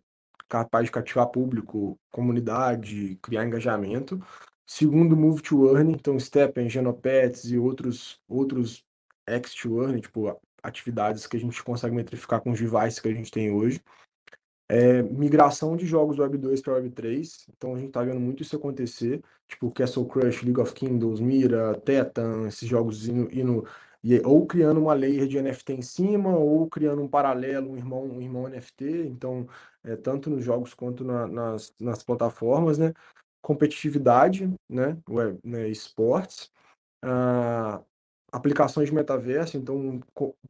[0.47, 4.21] capaz de cativar público comunidade criar engajamento.
[4.65, 8.85] Segundo, Move to Earn, então Steppen, Genopets e outros, outros
[9.27, 13.13] X to Earn, tipo, atividades que a gente consegue metrificar com os devices que a
[13.13, 13.81] gente tem hoje.
[14.69, 18.43] É, migração de jogos Web 2 para Web 3, então a gente está vendo muito
[18.43, 23.65] isso acontecer, tipo Castle Crush, League of Kingdoms, Mira, Tetan, esses jogos indo, indo
[24.25, 28.21] ou criando uma layer de NFT em cima, ou criando um paralelo, um irmão, um
[28.21, 29.47] irmão NFT, então,
[29.83, 32.93] é, tanto nos jogos quanto na, nas, nas plataformas, né?
[33.41, 34.97] Competitividade, né?
[35.09, 35.67] Web, né?
[35.69, 36.51] Esportes.
[37.01, 37.81] Ah,
[38.31, 39.99] aplicações de metaverso, então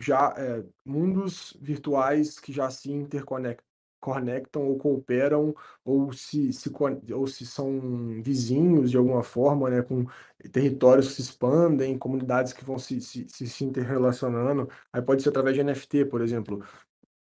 [0.02, 3.68] já é, mundos virtuais que já se interconectam
[4.00, 6.72] conectam ou cooperam ou se, se,
[7.14, 10.06] ou se são vizinhos de alguma forma, né, com
[10.52, 14.70] territórios que se expandem, comunidades que vão se, se, se interrelacionando.
[14.94, 16.64] Aí pode ser através de NFT, por exemplo.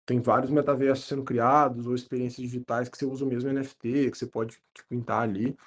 [0.05, 4.17] Tem vários metaversos sendo criados ou experiências digitais que você usa o mesmo NFT, que
[4.17, 5.57] você pode tipo, pintar ali.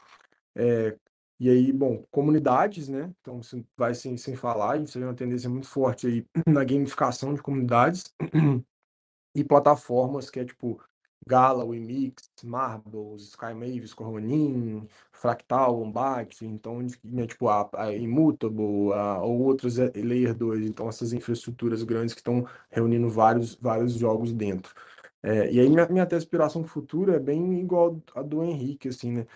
[0.54, 0.96] É,
[1.40, 3.12] e aí, bom, comunidades, né?
[3.20, 3.40] Então,
[3.76, 8.12] vai sem, sem falar, gente vê uma tendência muito forte aí na gamificação de comunidades
[9.34, 10.80] e plataformas que é tipo
[11.26, 19.22] Gala, Wimix, Marbles, Sky Mavis, Corronin, Fractal, Wombat, então, né, tipo, a, a Immutable, a,
[19.22, 24.32] ou outros é, Layer 2, então essas infraestruturas grandes que estão reunindo vários, vários jogos
[24.32, 24.74] dentro.
[25.22, 29.12] É, e aí minha, minha de aspiração futura é bem igual a do Henrique, assim,
[29.12, 29.26] né?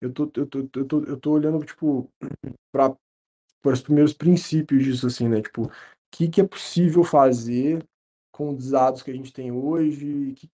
[0.00, 2.10] Eu tô, eu tô, eu tô, eu tô olhando, tipo,
[2.72, 2.96] para
[3.64, 5.42] os primeiros princípios disso, assim, né?
[5.42, 5.70] Tipo, o
[6.10, 7.84] que, que é possível fazer
[8.32, 10.50] com os dados que a gente tem hoje, o que,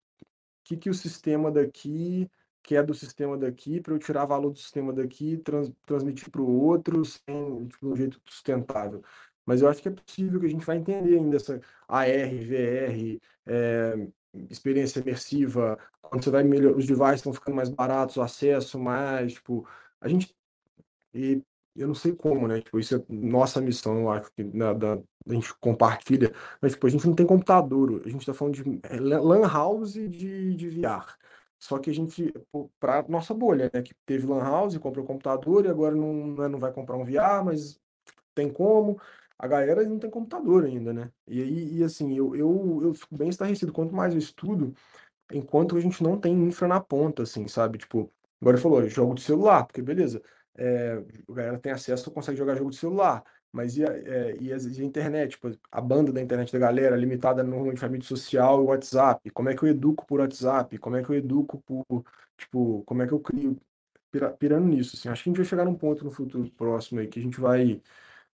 [0.64, 2.28] que, que o sistema daqui
[2.62, 6.62] quer do sistema daqui, para eu tirar valor do sistema daqui, trans, transmitir para o
[6.62, 9.02] outro, sem, tipo, de um jeito sustentável.
[9.44, 13.20] Mas eu acho que é possível que a gente vai entender ainda essa AR, VR,
[13.46, 14.08] é,
[14.50, 19.34] experiência imersiva, quando você vai melhor, os devices estão ficando mais baratos, o acesso mais,
[19.34, 19.66] tipo,
[20.00, 20.34] a gente
[21.14, 21.42] e
[21.76, 22.60] eu não sei como, né?
[22.60, 26.86] Tipo, isso é nossa missão, eu acho que na, da, a gente compartilha, mas tipo,
[26.86, 30.68] a gente não tem computador, a gente está falando de é, LAN house de, de
[30.68, 31.16] VR.
[31.58, 32.32] Só que a gente,
[32.78, 33.82] para nossa bolha, né?
[33.82, 37.44] Que teve LAN house, comprou computador e agora não, né, não vai comprar um VR,
[37.44, 37.80] mas
[38.34, 39.00] tem como
[39.38, 41.10] a galera não tem computador ainda, né?
[41.26, 43.72] E aí, e assim, eu, eu, eu fico bem estarrecido.
[43.72, 44.74] Quanto mais eu estudo,
[45.32, 47.78] enquanto a gente não tem infra na ponta, assim, sabe?
[47.78, 50.22] Tipo, agora falou, jogo de celular, porque beleza,
[50.56, 53.24] é, a galera tem acesso, consegue jogar jogo de celular.
[53.52, 56.58] Mas e a, é, e a, e a internet, tipo, a banda da internet da
[56.58, 59.30] galera, limitada normalmente a mídia social e WhatsApp?
[59.30, 60.76] Como é que eu educo por WhatsApp?
[60.78, 62.04] Como é que eu educo por,
[62.36, 63.56] tipo, como é que eu crio?
[64.38, 67.08] Pirando nisso, assim, acho que a gente vai chegar num ponto no futuro próximo aí
[67.08, 67.82] que a gente vai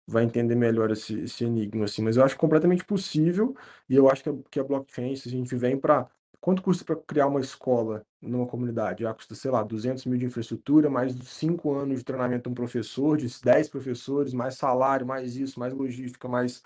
[0.08, 3.54] vai entender melhor esse, esse enigma, assim, mas eu acho completamente possível
[3.88, 6.08] e eu acho que a, que a blockchain, se a gente vem para
[6.40, 9.04] Quanto custa para criar uma escola numa comunidade?
[9.04, 12.54] Ah, custa, sei lá, 200 mil de infraestrutura, mais 5 anos de treinamento de um
[12.54, 16.62] professor, de 10 professores, mais salário, mais isso, mais logística, mais.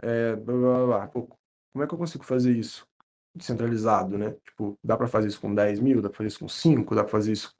[0.00, 1.06] É, blá, blá, blá.
[1.08, 1.28] Pô,
[1.72, 2.86] como é que eu consigo fazer isso
[3.34, 4.30] descentralizado, né?
[4.46, 7.02] Tipo, dá para fazer isso com 10 mil, dá para fazer isso com 5, dá
[7.02, 7.54] para fazer isso.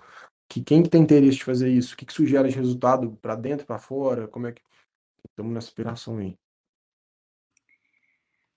[0.48, 1.94] Que, quem que tem interesse de fazer isso?
[1.94, 4.28] O que, que sugere de resultado para dentro, para fora?
[4.28, 4.62] Como é que.
[5.30, 6.36] Estamos nessa aspiração aí.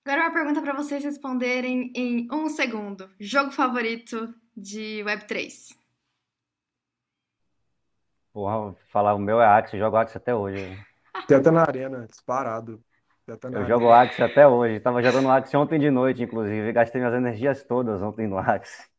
[0.06, 3.10] Agora uma pergunta para vocês responderem em um segundo.
[3.20, 5.78] Jogo favorito de Web3?
[8.34, 10.78] Porra, falar o meu é Axie, eu jogo Axie até hoje.
[11.28, 12.84] Teta na arena, disparado.
[13.26, 14.80] Teta eu jogo Axie até hoje.
[14.80, 16.72] Tava jogando Axie ontem de noite, inclusive.
[16.72, 18.90] Gastei minhas energias todas ontem no Axie.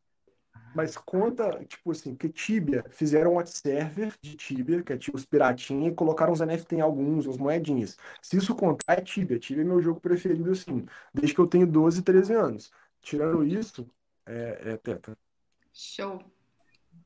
[0.73, 5.25] Mas conta, tipo assim, porque Tibia fizeram um server de Tibia, que é tipo os
[5.25, 7.97] piratinhos, e colocaram os NFT em alguns, as moedinhas.
[8.21, 9.37] Se isso contar, é Tibia.
[9.39, 12.71] Tibia é meu jogo preferido, assim, desde que eu tenho 12, 13 anos.
[13.01, 13.85] Tirando isso,
[14.25, 15.17] é, é Teta.
[15.73, 16.23] Show.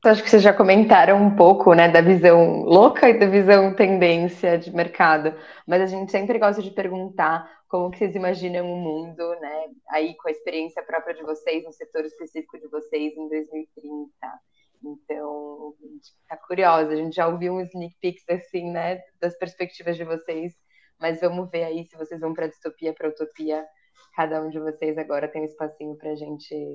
[0.06, 4.56] Acho que vocês já comentaram um pouco, né, da visão louca e da visão tendência
[4.56, 5.34] de mercado,
[5.66, 10.14] mas a gente sempre gosta de perguntar como que vocês imaginam o mundo, né, aí
[10.16, 14.08] com a experiência própria de vocês, no setor específico de vocês em 2030.
[14.84, 19.36] Então, a gente está curiosa, a gente já ouviu um sneak peeks assim, né, das
[19.36, 20.54] perspectivas de vocês,
[21.00, 23.66] mas vamos ver aí se vocês vão para distopia, para utopia.
[24.14, 26.72] Cada um de vocês agora tem um espacinho para a gente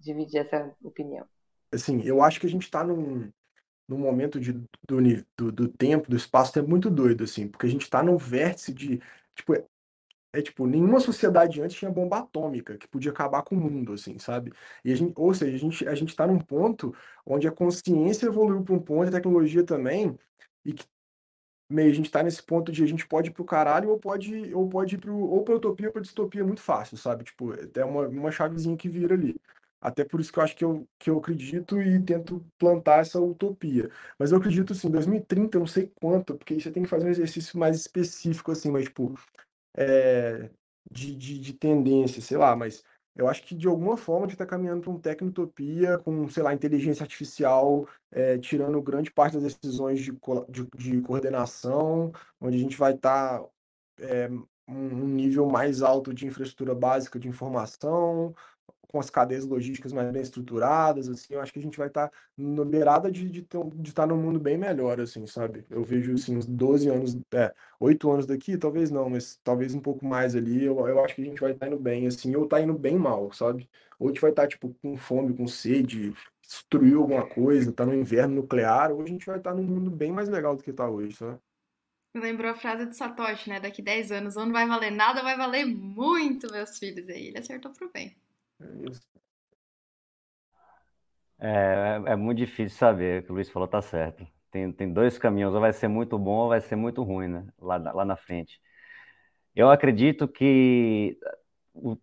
[0.00, 1.26] dividir essa opinião
[1.72, 3.30] assim, eu acho que a gente está num,
[3.88, 5.00] num momento de, do,
[5.36, 8.72] do, do tempo, do espaço, é muito doido, assim, porque a gente está num vértice
[8.72, 9.00] de,
[9.34, 9.64] tipo, é,
[10.32, 14.18] é, tipo, nenhuma sociedade antes tinha bomba atômica que podia acabar com o mundo, assim,
[14.18, 14.52] sabe?
[14.84, 16.94] E a gente, ou seja, a gente, a gente tá num ponto
[17.26, 20.16] onde a consciência evoluiu para um ponto, a tecnologia também,
[20.64, 20.84] e que
[21.68, 24.52] meio a gente tá nesse ponto de a gente pode ir pro caralho ou pode,
[24.54, 27.24] ou pode ir pro, ou pra utopia ou pra distopia muito fácil, sabe?
[27.24, 29.36] Tipo, é uma, uma chavezinha que vira ali.
[29.80, 33.20] Até por isso que eu acho que eu, que eu acredito e tento plantar essa
[33.20, 33.90] utopia.
[34.18, 37.06] Mas eu acredito, assim, 2030, eu não sei quanto, porque aí você tem que fazer
[37.06, 39.14] um exercício mais específico, assim, mas, tipo,
[39.76, 40.50] é,
[40.90, 42.84] de, de, de tendência, sei lá, mas
[43.16, 46.42] eu acho que de alguma forma a gente está caminhando para um tecnotopia com, sei
[46.42, 50.12] lá, inteligência artificial, é, tirando grande parte das decisões de,
[50.48, 53.48] de, de coordenação, onde a gente vai estar tá,
[54.00, 54.28] é,
[54.68, 58.34] um nível mais alto de infraestrutura básica de informação,
[58.90, 62.08] com as cadeias logísticas mais bem estruturadas, assim, eu acho que a gente vai estar
[62.08, 65.64] tá na beirada de estar de, de tá num mundo bem melhor, assim, sabe?
[65.70, 69.80] Eu vejo, assim, uns 12 anos, é, 8 anos daqui, talvez não, mas talvez um
[69.80, 72.34] pouco mais ali, eu, eu acho que a gente vai estar tá indo bem, assim,
[72.34, 73.68] ou tá indo bem mal, sabe?
[73.98, 76.12] Ou a gente vai estar, tá, tipo, com fome, com sede,
[76.42, 79.90] destruiu alguma coisa, tá no inverno nuclear, ou a gente vai estar tá num mundo
[79.90, 81.38] bem mais legal do que tá hoje, sabe?
[82.14, 83.60] Lembrou a frase de Satoshi, né?
[83.60, 87.08] Daqui 10 anos, ou não vai valer nada, vai valer muito, meus filhos.
[87.08, 88.16] Aí ele acertou pro bem.
[91.38, 94.26] É, é, é muito difícil saber, o que o Luiz falou tá certo.
[94.50, 97.46] Tem, tem dois caminhos, ou vai ser muito bom ou vai ser muito ruim, né?
[97.58, 98.60] Lá, lá na frente.
[99.54, 101.18] Eu acredito que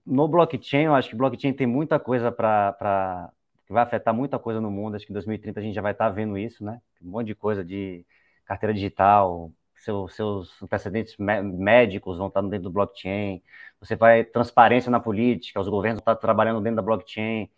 [0.05, 3.31] no blockchain, eu acho que blockchain tem muita coisa para.
[3.65, 4.95] que vai afetar muita coisa no mundo.
[4.95, 6.81] Acho que em 2030 a gente já vai estar tá vendo isso, né?
[7.01, 8.05] Um monte de coisa de
[8.45, 13.41] carteira digital, seu, seus antecedentes médicos vão estar dentro do blockchain,
[13.79, 17.49] você vai transparência na política, os governos estão trabalhando dentro da blockchain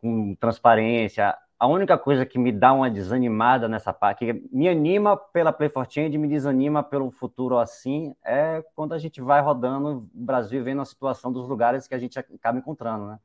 [0.00, 1.36] com transparência.
[1.58, 5.68] A única coisa que me dá uma desanimada nessa parte, que me anima pela Play
[5.68, 10.62] for Change me desanima pelo futuro assim, é quando a gente vai rodando o Brasil
[10.62, 13.18] vendo a situação dos lugares que a gente acaba encontrando, né?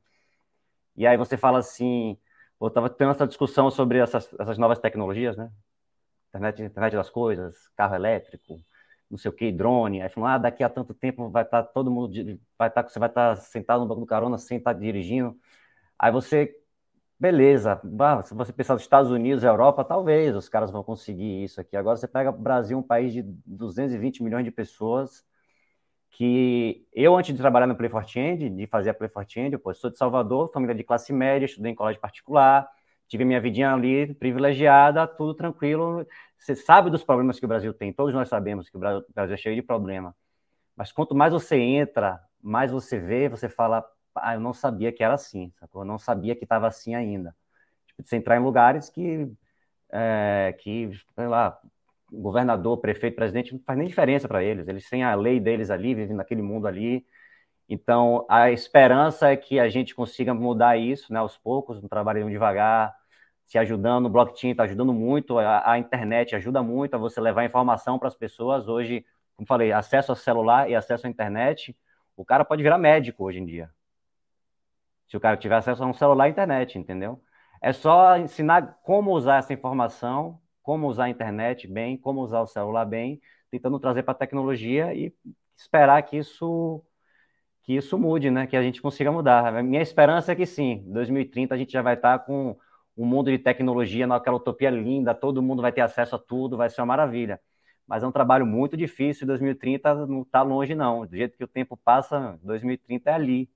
[0.96, 2.18] E aí você fala assim,
[2.60, 5.50] eu estava tendo essa discussão sobre essas, essas novas tecnologias, né?
[6.34, 8.60] Internet, internet das coisas, carro elétrico,
[9.10, 10.02] não sei o que, drone.
[10.02, 12.12] Aí falam, ah, daqui a tanto tempo vai estar tá todo mundo,
[12.58, 15.36] vai estar, tá, você vai estar tá sentado no banco do carona sem estar dirigindo.
[15.98, 16.54] Aí você,
[17.18, 17.80] beleza,
[18.24, 21.76] se você pensar nos Estados Unidos, Europa, talvez os caras vão conseguir isso aqui.
[21.76, 25.24] Agora você pega o Brasil, um país de 220 milhões de pessoas,
[26.10, 29.54] que eu, antes de trabalhar no Play for Change, de fazer a Play for Change,
[29.54, 32.68] eu sou de Salvador, família de classe média, estudei em colégio particular,
[33.08, 36.06] tive minha vidinha ali privilegiada, tudo tranquilo.
[36.38, 39.36] Você sabe dos problemas que o Brasil tem, todos nós sabemos que o Brasil é
[39.36, 40.14] cheio de problema.
[40.76, 43.84] Mas quanto mais você entra, mais você vê, você fala,
[44.14, 45.82] ah, eu não sabia que era assim, sacou?
[45.82, 47.34] eu não sabia que estava assim ainda.
[47.86, 49.30] Tipo, você entrar em lugares que,
[49.92, 51.58] é, que, sei lá,
[52.12, 54.68] governador, prefeito, presidente, não faz nem diferença para eles.
[54.68, 57.04] Eles têm a lei deles ali, vivem naquele mundo ali.
[57.68, 62.94] Então, a esperança é que a gente consiga mudar isso, né, aos poucos, trabalho devagar,
[63.46, 64.06] se ajudando.
[64.06, 68.08] O blockchain está ajudando muito, a, a, internet ajuda muito a você levar informação para
[68.08, 68.68] as pessoas.
[68.68, 69.04] Hoje,
[69.36, 71.76] como falei, acesso ao celular e acesso à internet,
[72.16, 73.70] o cara pode virar médico hoje em dia.
[75.06, 77.22] Se o cara tiver acesso a um celular e internet, entendeu?
[77.60, 82.46] É só ensinar como usar essa informação, como usar a internet bem, como usar o
[82.46, 85.14] celular bem, tentando trazer para a tecnologia e
[85.56, 86.82] esperar que isso
[87.64, 88.46] que isso mude, né?
[88.46, 89.56] Que a gente consiga mudar.
[89.56, 92.56] A minha esperança é que sim, 2030 a gente já vai estar com
[92.96, 96.68] um mundo de tecnologia, naquela utopia linda, todo mundo vai ter acesso a tudo, vai
[96.68, 97.40] ser uma maravilha.
[97.86, 101.06] Mas é um trabalho muito difícil, 2030 não está longe, não.
[101.06, 103.50] Do jeito que o tempo passa, 2030 é ali.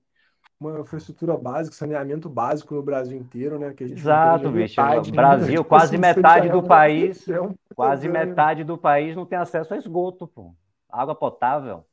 [0.59, 3.73] Uma infraestrutura básica, saneamento básico no Brasil inteiro, né?
[3.75, 4.81] Que a gente Exato, bicho.
[4.81, 9.75] Metade, Brasil, quase metade do país, é um quase metade do país não tem acesso
[9.75, 10.53] a esgoto, pô.
[10.91, 11.85] Água potável.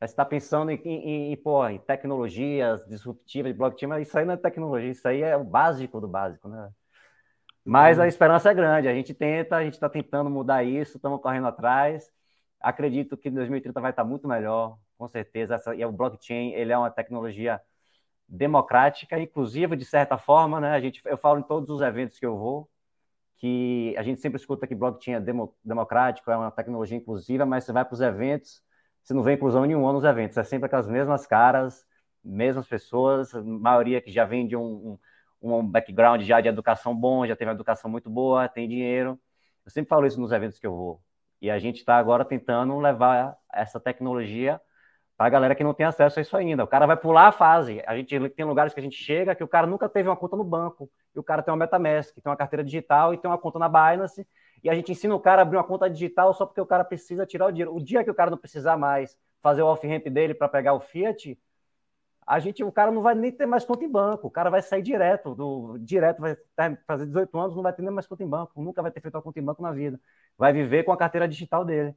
[0.00, 4.24] Você está pensando em, em, em, pô, em tecnologias disruptivas de blockchain, mas isso aí
[4.24, 6.70] não é tecnologia, isso aí é o básico do básico, né?
[7.62, 8.08] Mas a uhum.
[8.08, 12.10] esperança é grande, a gente tenta, a gente está tentando mudar isso, estamos correndo atrás.
[12.58, 15.56] Acredito que 2030 vai estar muito melhor, com certeza.
[15.56, 17.60] Essa, e o blockchain ele é uma tecnologia
[18.26, 20.72] democrática, inclusiva de certa forma, né?
[20.72, 22.70] A gente, eu falo em todos os eventos que eu vou,
[23.36, 27.64] que a gente sempre escuta que blockchain é demo, democrático, é uma tecnologia inclusiva, mas
[27.64, 28.62] você vai para os eventos,
[29.02, 31.84] você não vê inclusão nenhuma nos eventos, é sempre aquelas mesmas caras,
[32.24, 34.98] mesmas pessoas, maioria que já vem de um,
[35.42, 39.18] um, um background já de educação bom, já teve uma educação muito boa, tem dinheiro.
[39.64, 41.02] Eu sempre falo isso nos eventos que eu vou.
[41.40, 44.60] E a gente está agora tentando levar essa tecnologia
[45.16, 46.64] para a galera que não tem acesso a isso ainda.
[46.64, 47.82] O cara vai pular a fase.
[47.86, 50.36] A gente tem lugares que a gente chega que o cara nunca teve uma conta
[50.36, 53.38] no banco, e o cara tem uma MetaMask, tem uma carteira digital e tem uma
[53.38, 54.26] conta na Binance,
[54.62, 56.84] e a gente ensina o cara a abrir uma conta digital só porque o cara
[56.84, 57.74] precisa tirar o dinheiro.
[57.74, 60.80] O dia que o cara não precisar mais fazer o off-ramp dele para pegar o
[60.80, 61.38] Fiat,
[62.26, 64.28] a gente, o cara não vai nem ter mais conta em banco.
[64.28, 66.36] O cara vai sair direto, do, direto, vai
[66.86, 69.14] fazer 18 anos, não vai ter nem mais conta em banco, nunca vai ter feito
[69.14, 70.00] uma conta em banco na vida.
[70.38, 71.94] Vai viver com a carteira digital dele.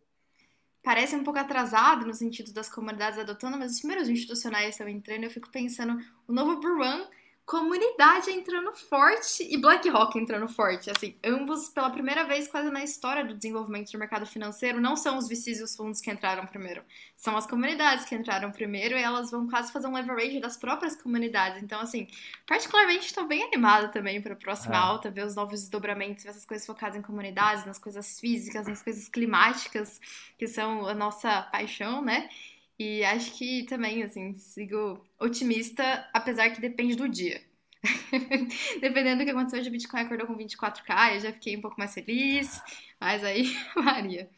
[0.82, 5.24] Parece um pouco atrasado no sentido das comunidades adotando, mas os primeiros institucionais estão entrando.
[5.24, 5.98] Eu fico pensando,
[6.28, 7.08] o novo Buruan
[7.46, 10.90] comunidade entrando forte e BlackRock entrando forte.
[10.90, 15.18] Assim, ambos, pela primeira vez quase na história do desenvolvimento do mercado financeiro, não são
[15.18, 16.82] os VCs e os fundos que entraram primeiro.
[17.16, 20.96] São as comunidades que entraram primeiro e elas vão quase fazer um leverage das próprias
[20.96, 21.62] comunidades.
[21.62, 22.08] Então, assim,
[22.48, 24.80] particularmente estou bem animada também para a próxima é.
[24.80, 28.82] alta, ver os novos desdobramentos, ver essas coisas focadas em comunidades, nas coisas físicas, nas
[28.82, 30.00] coisas climáticas,
[30.38, 32.30] que são a nossa paixão, né?
[32.78, 37.42] E acho que também, assim, sigo otimista, apesar que depende do dia.
[38.80, 41.78] Dependendo do que aconteceu, hoje o Bitcoin acordou com 24k, eu já fiquei um pouco
[41.78, 42.62] mais feliz,
[43.00, 44.30] mas aí varia.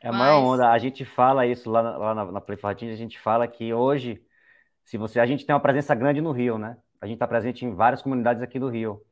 [0.00, 0.20] É a mas...
[0.20, 0.70] maior onda.
[0.70, 4.22] A gente fala isso lá na, lá na, na a gente fala que hoje,
[4.84, 6.76] se você, a gente tem uma presença grande no Rio, né?
[7.00, 9.02] A gente está presente em várias comunidades aqui do Rio.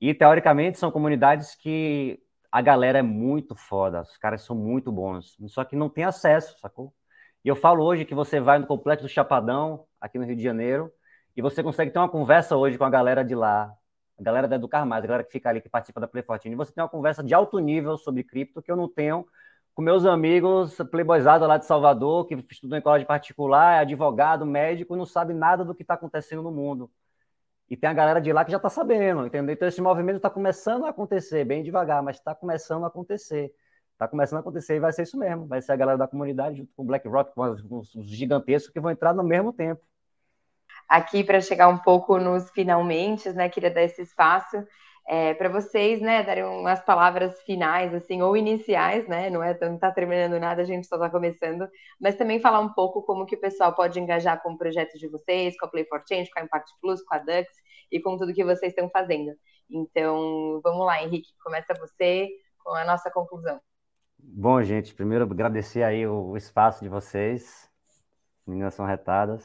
[0.00, 5.36] E, teoricamente, são comunidades que a galera é muito foda, os caras são muito bons,
[5.48, 6.94] só que não tem acesso, sacou?
[7.48, 10.42] E eu falo hoje que você vai no Complexo do Chapadão, aqui no Rio de
[10.42, 10.92] Janeiro,
[11.34, 13.72] e você consegue ter uma conversa hoje com a galera de lá,
[14.18, 16.56] a galera da Educar Mais, a galera que fica ali, que participa da Playfortine, e
[16.58, 19.26] você tem uma conversa de alto nível sobre cripto que eu não tenho
[19.74, 24.94] com meus amigos playboyzados lá de Salvador, que estudam em colégio particular, é advogado, médico,
[24.94, 26.90] não sabe nada do que está acontecendo no mundo.
[27.70, 29.54] E tem a galera de lá que já está sabendo, entendeu?
[29.54, 33.50] Então esse movimento está começando a acontecer, bem devagar, mas está começando a acontecer.
[33.98, 35.48] Está começando a acontecer e vai ser isso mesmo.
[35.48, 38.78] Vai ser a galera da comunidade junto com o BlackRock, com os, os gigantescos que
[38.78, 39.82] vão entrar no mesmo tempo.
[40.88, 44.64] Aqui, para chegar um pouco nos finalmente, né, queria dar esse espaço
[45.08, 49.74] é, para vocês, né, darem umas palavras finais, assim, ou iniciais, né, não é, não
[49.74, 51.68] está terminando nada, a gente só está começando,
[52.00, 55.08] mas também falar um pouco como que o pessoal pode engajar com o projeto de
[55.08, 57.48] vocês, com a Play for Change, com a Impact Plus, com a Dux
[57.90, 59.32] e com tudo que vocês estão fazendo.
[59.68, 62.28] Então, vamos lá, Henrique, começa você
[62.62, 63.60] com a nossa conclusão.
[64.20, 67.68] Bom, gente, primeiro agradecer aí o, espaço de vocês.
[68.46, 69.44] Meninas são retadas.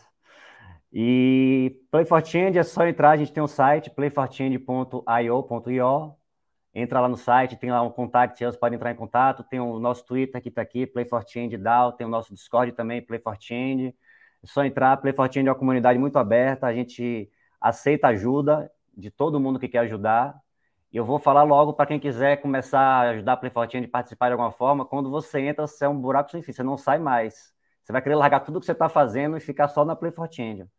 [0.91, 6.15] E Play for Change é só entrar, a gente tem um site, playforchange.io.io.
[6.75, 9.43] Entra lá no site, tem lá um contato, vocês podem entrar em contato.
[9.43, 11.91] Tem o nosso Twitter que está aqui, Play for Change DAO.
[11.93, 13.95] Tem o nosso Discord também, Play for Change.
[14.43, 17.29] É só entrar, Play for Change é uma comunidade muito aberta, a gente
[17.61, 20.35] aceita ajuda de todo mundo que quer ajudar.
[20.93, 24.33] Eu vou falar logo para quem quiser começar a ajudar a Playfortinha de participar de
[24.33, 24.85] alguma forma.
[24.85, 27.51] Quando você entra, você é um buraco sem fim, você não sai mais.
[27.83, 30.69] Você vai querer largar tudo que você está fazendo e ficar só na Playfortinha.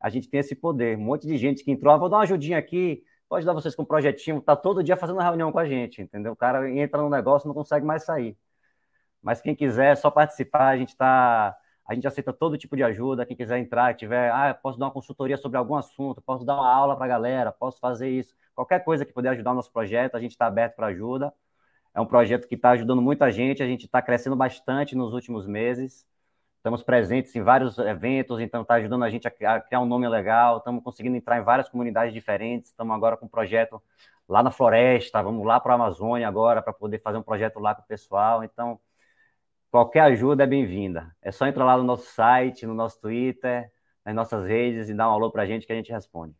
[0.00, 0.96] A gente tem esse poder.
[0.96, 3.74] Um monte de gente que entrou, ah, vou dar uma ajudinha aqui, pode dar vocês
[3.74, 6.32] com um projetinho, tá todo dia fazendo reunião com a gente, entendeu?
[6.32, 8.38] O cara entra no negócio não consegue mais sair.
[9.20, 11.56] Mas quem quiser, é só participar, a gente está.
[11.88, 13.24] A gente aceita todo tipo de ajuda.
[13.24, 16.68] Quem quiser entrar, tiver, ah, posso dar uma consultoria sobre algum assunto, posso dar uma
[16.72, 18.34] aula para a galera, posso fazer isso.
[18.54, 21.32] Qualquer coisa que puder ajudar o nosso projeto, a gente está aberto para ajuda.
[21.94, 25.46] É um projeto que está ajudando muita gente, a gente está crescendo bastante nos últimos
[25.46, 26.06] meses.
[26.58, 30.58] Estamos presentes em vários eventos, então está ajudando a gente a criar um nome legal.
[30.58, 32.70] Estamos conseguindo entrar em várias comunidades diferentes.
[32.70, 33.80] Estamos agora com um projeto
[34.28, 37.74] lá na floresta, vamos lá para a Amazônia agora para poder fazer um projeto lá
[37.74, 38.42] com o pessoal.
[38.42, 38.80] Então,
[39.76, 41.14] qualquer ajuda é bem-vinda.
[41.20, 43.70] É só entrar lá no nosso site, no nosso Twitter,
[44.04, 46.34] nas nossas redes e dar um alô para a gente que a gente responde.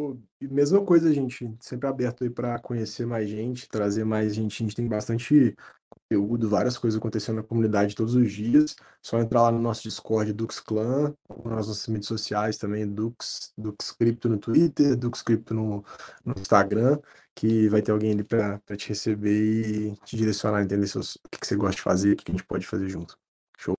[0.00, 1.54] Pô, mesma coisa, gente.
[1.60, 4.62] Sempre aberto aí para conhecer mais gente, trazer mais gente.
[4.62, 5.54] A gente tem bastante
[5.90, 8.74] conteúdo, várias coisas acontecendo na comunidade todos os dias.
[9.02, 13.92] Só entrar lá no nosso Discord Dux Clan, nas nossas mídias sociais também, Dux, Dux
[13.92, 15.84] Crypto no Twitter, Dux Crypto no,
[16.24, 16.98] no Instagram,
[17.34, 21.40] que vai ter alguém ali para te receber e te direcionar, entender seus, o que,
[21.40, 23.18] que você gosta de fazer, o que a gente pode fazer junto.
[23.58, 23.76] Show?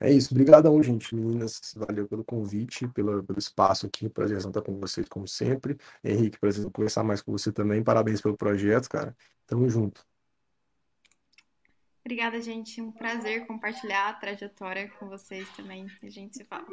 [0.00, 0.32] É isso.
[0.32, 1.14] Obrigadão, gente.
[1.14, 4.08] Meninas, valeu pelo convite, pelo, pelo espaço aqui.
[4.08, 5.76] Prazer estar com vocês, como sempre.
[6.02, 7.84] Henrique, prazer conversar mais com você também.
[7.84, 9.14] Parabéns pelo projeto, cara.
[9.46, 10.04] Tamo junto.
[12.02, 12.80] Obrigada, gente.
[12.80, 15.86] Um prazer compartilhar a trajetória com vocês também.
[16.02, 16.66] A gente se fala.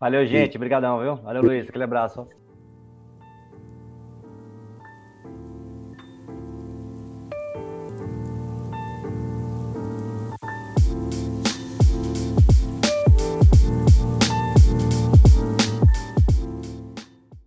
[0.00, 0.56] Valeu, gente.
[0.56, 1.16] Obrigadão, viu?
[1.22, 1.68] Valeu, Luiz.
[1.68, 2.28] Aquele abraço.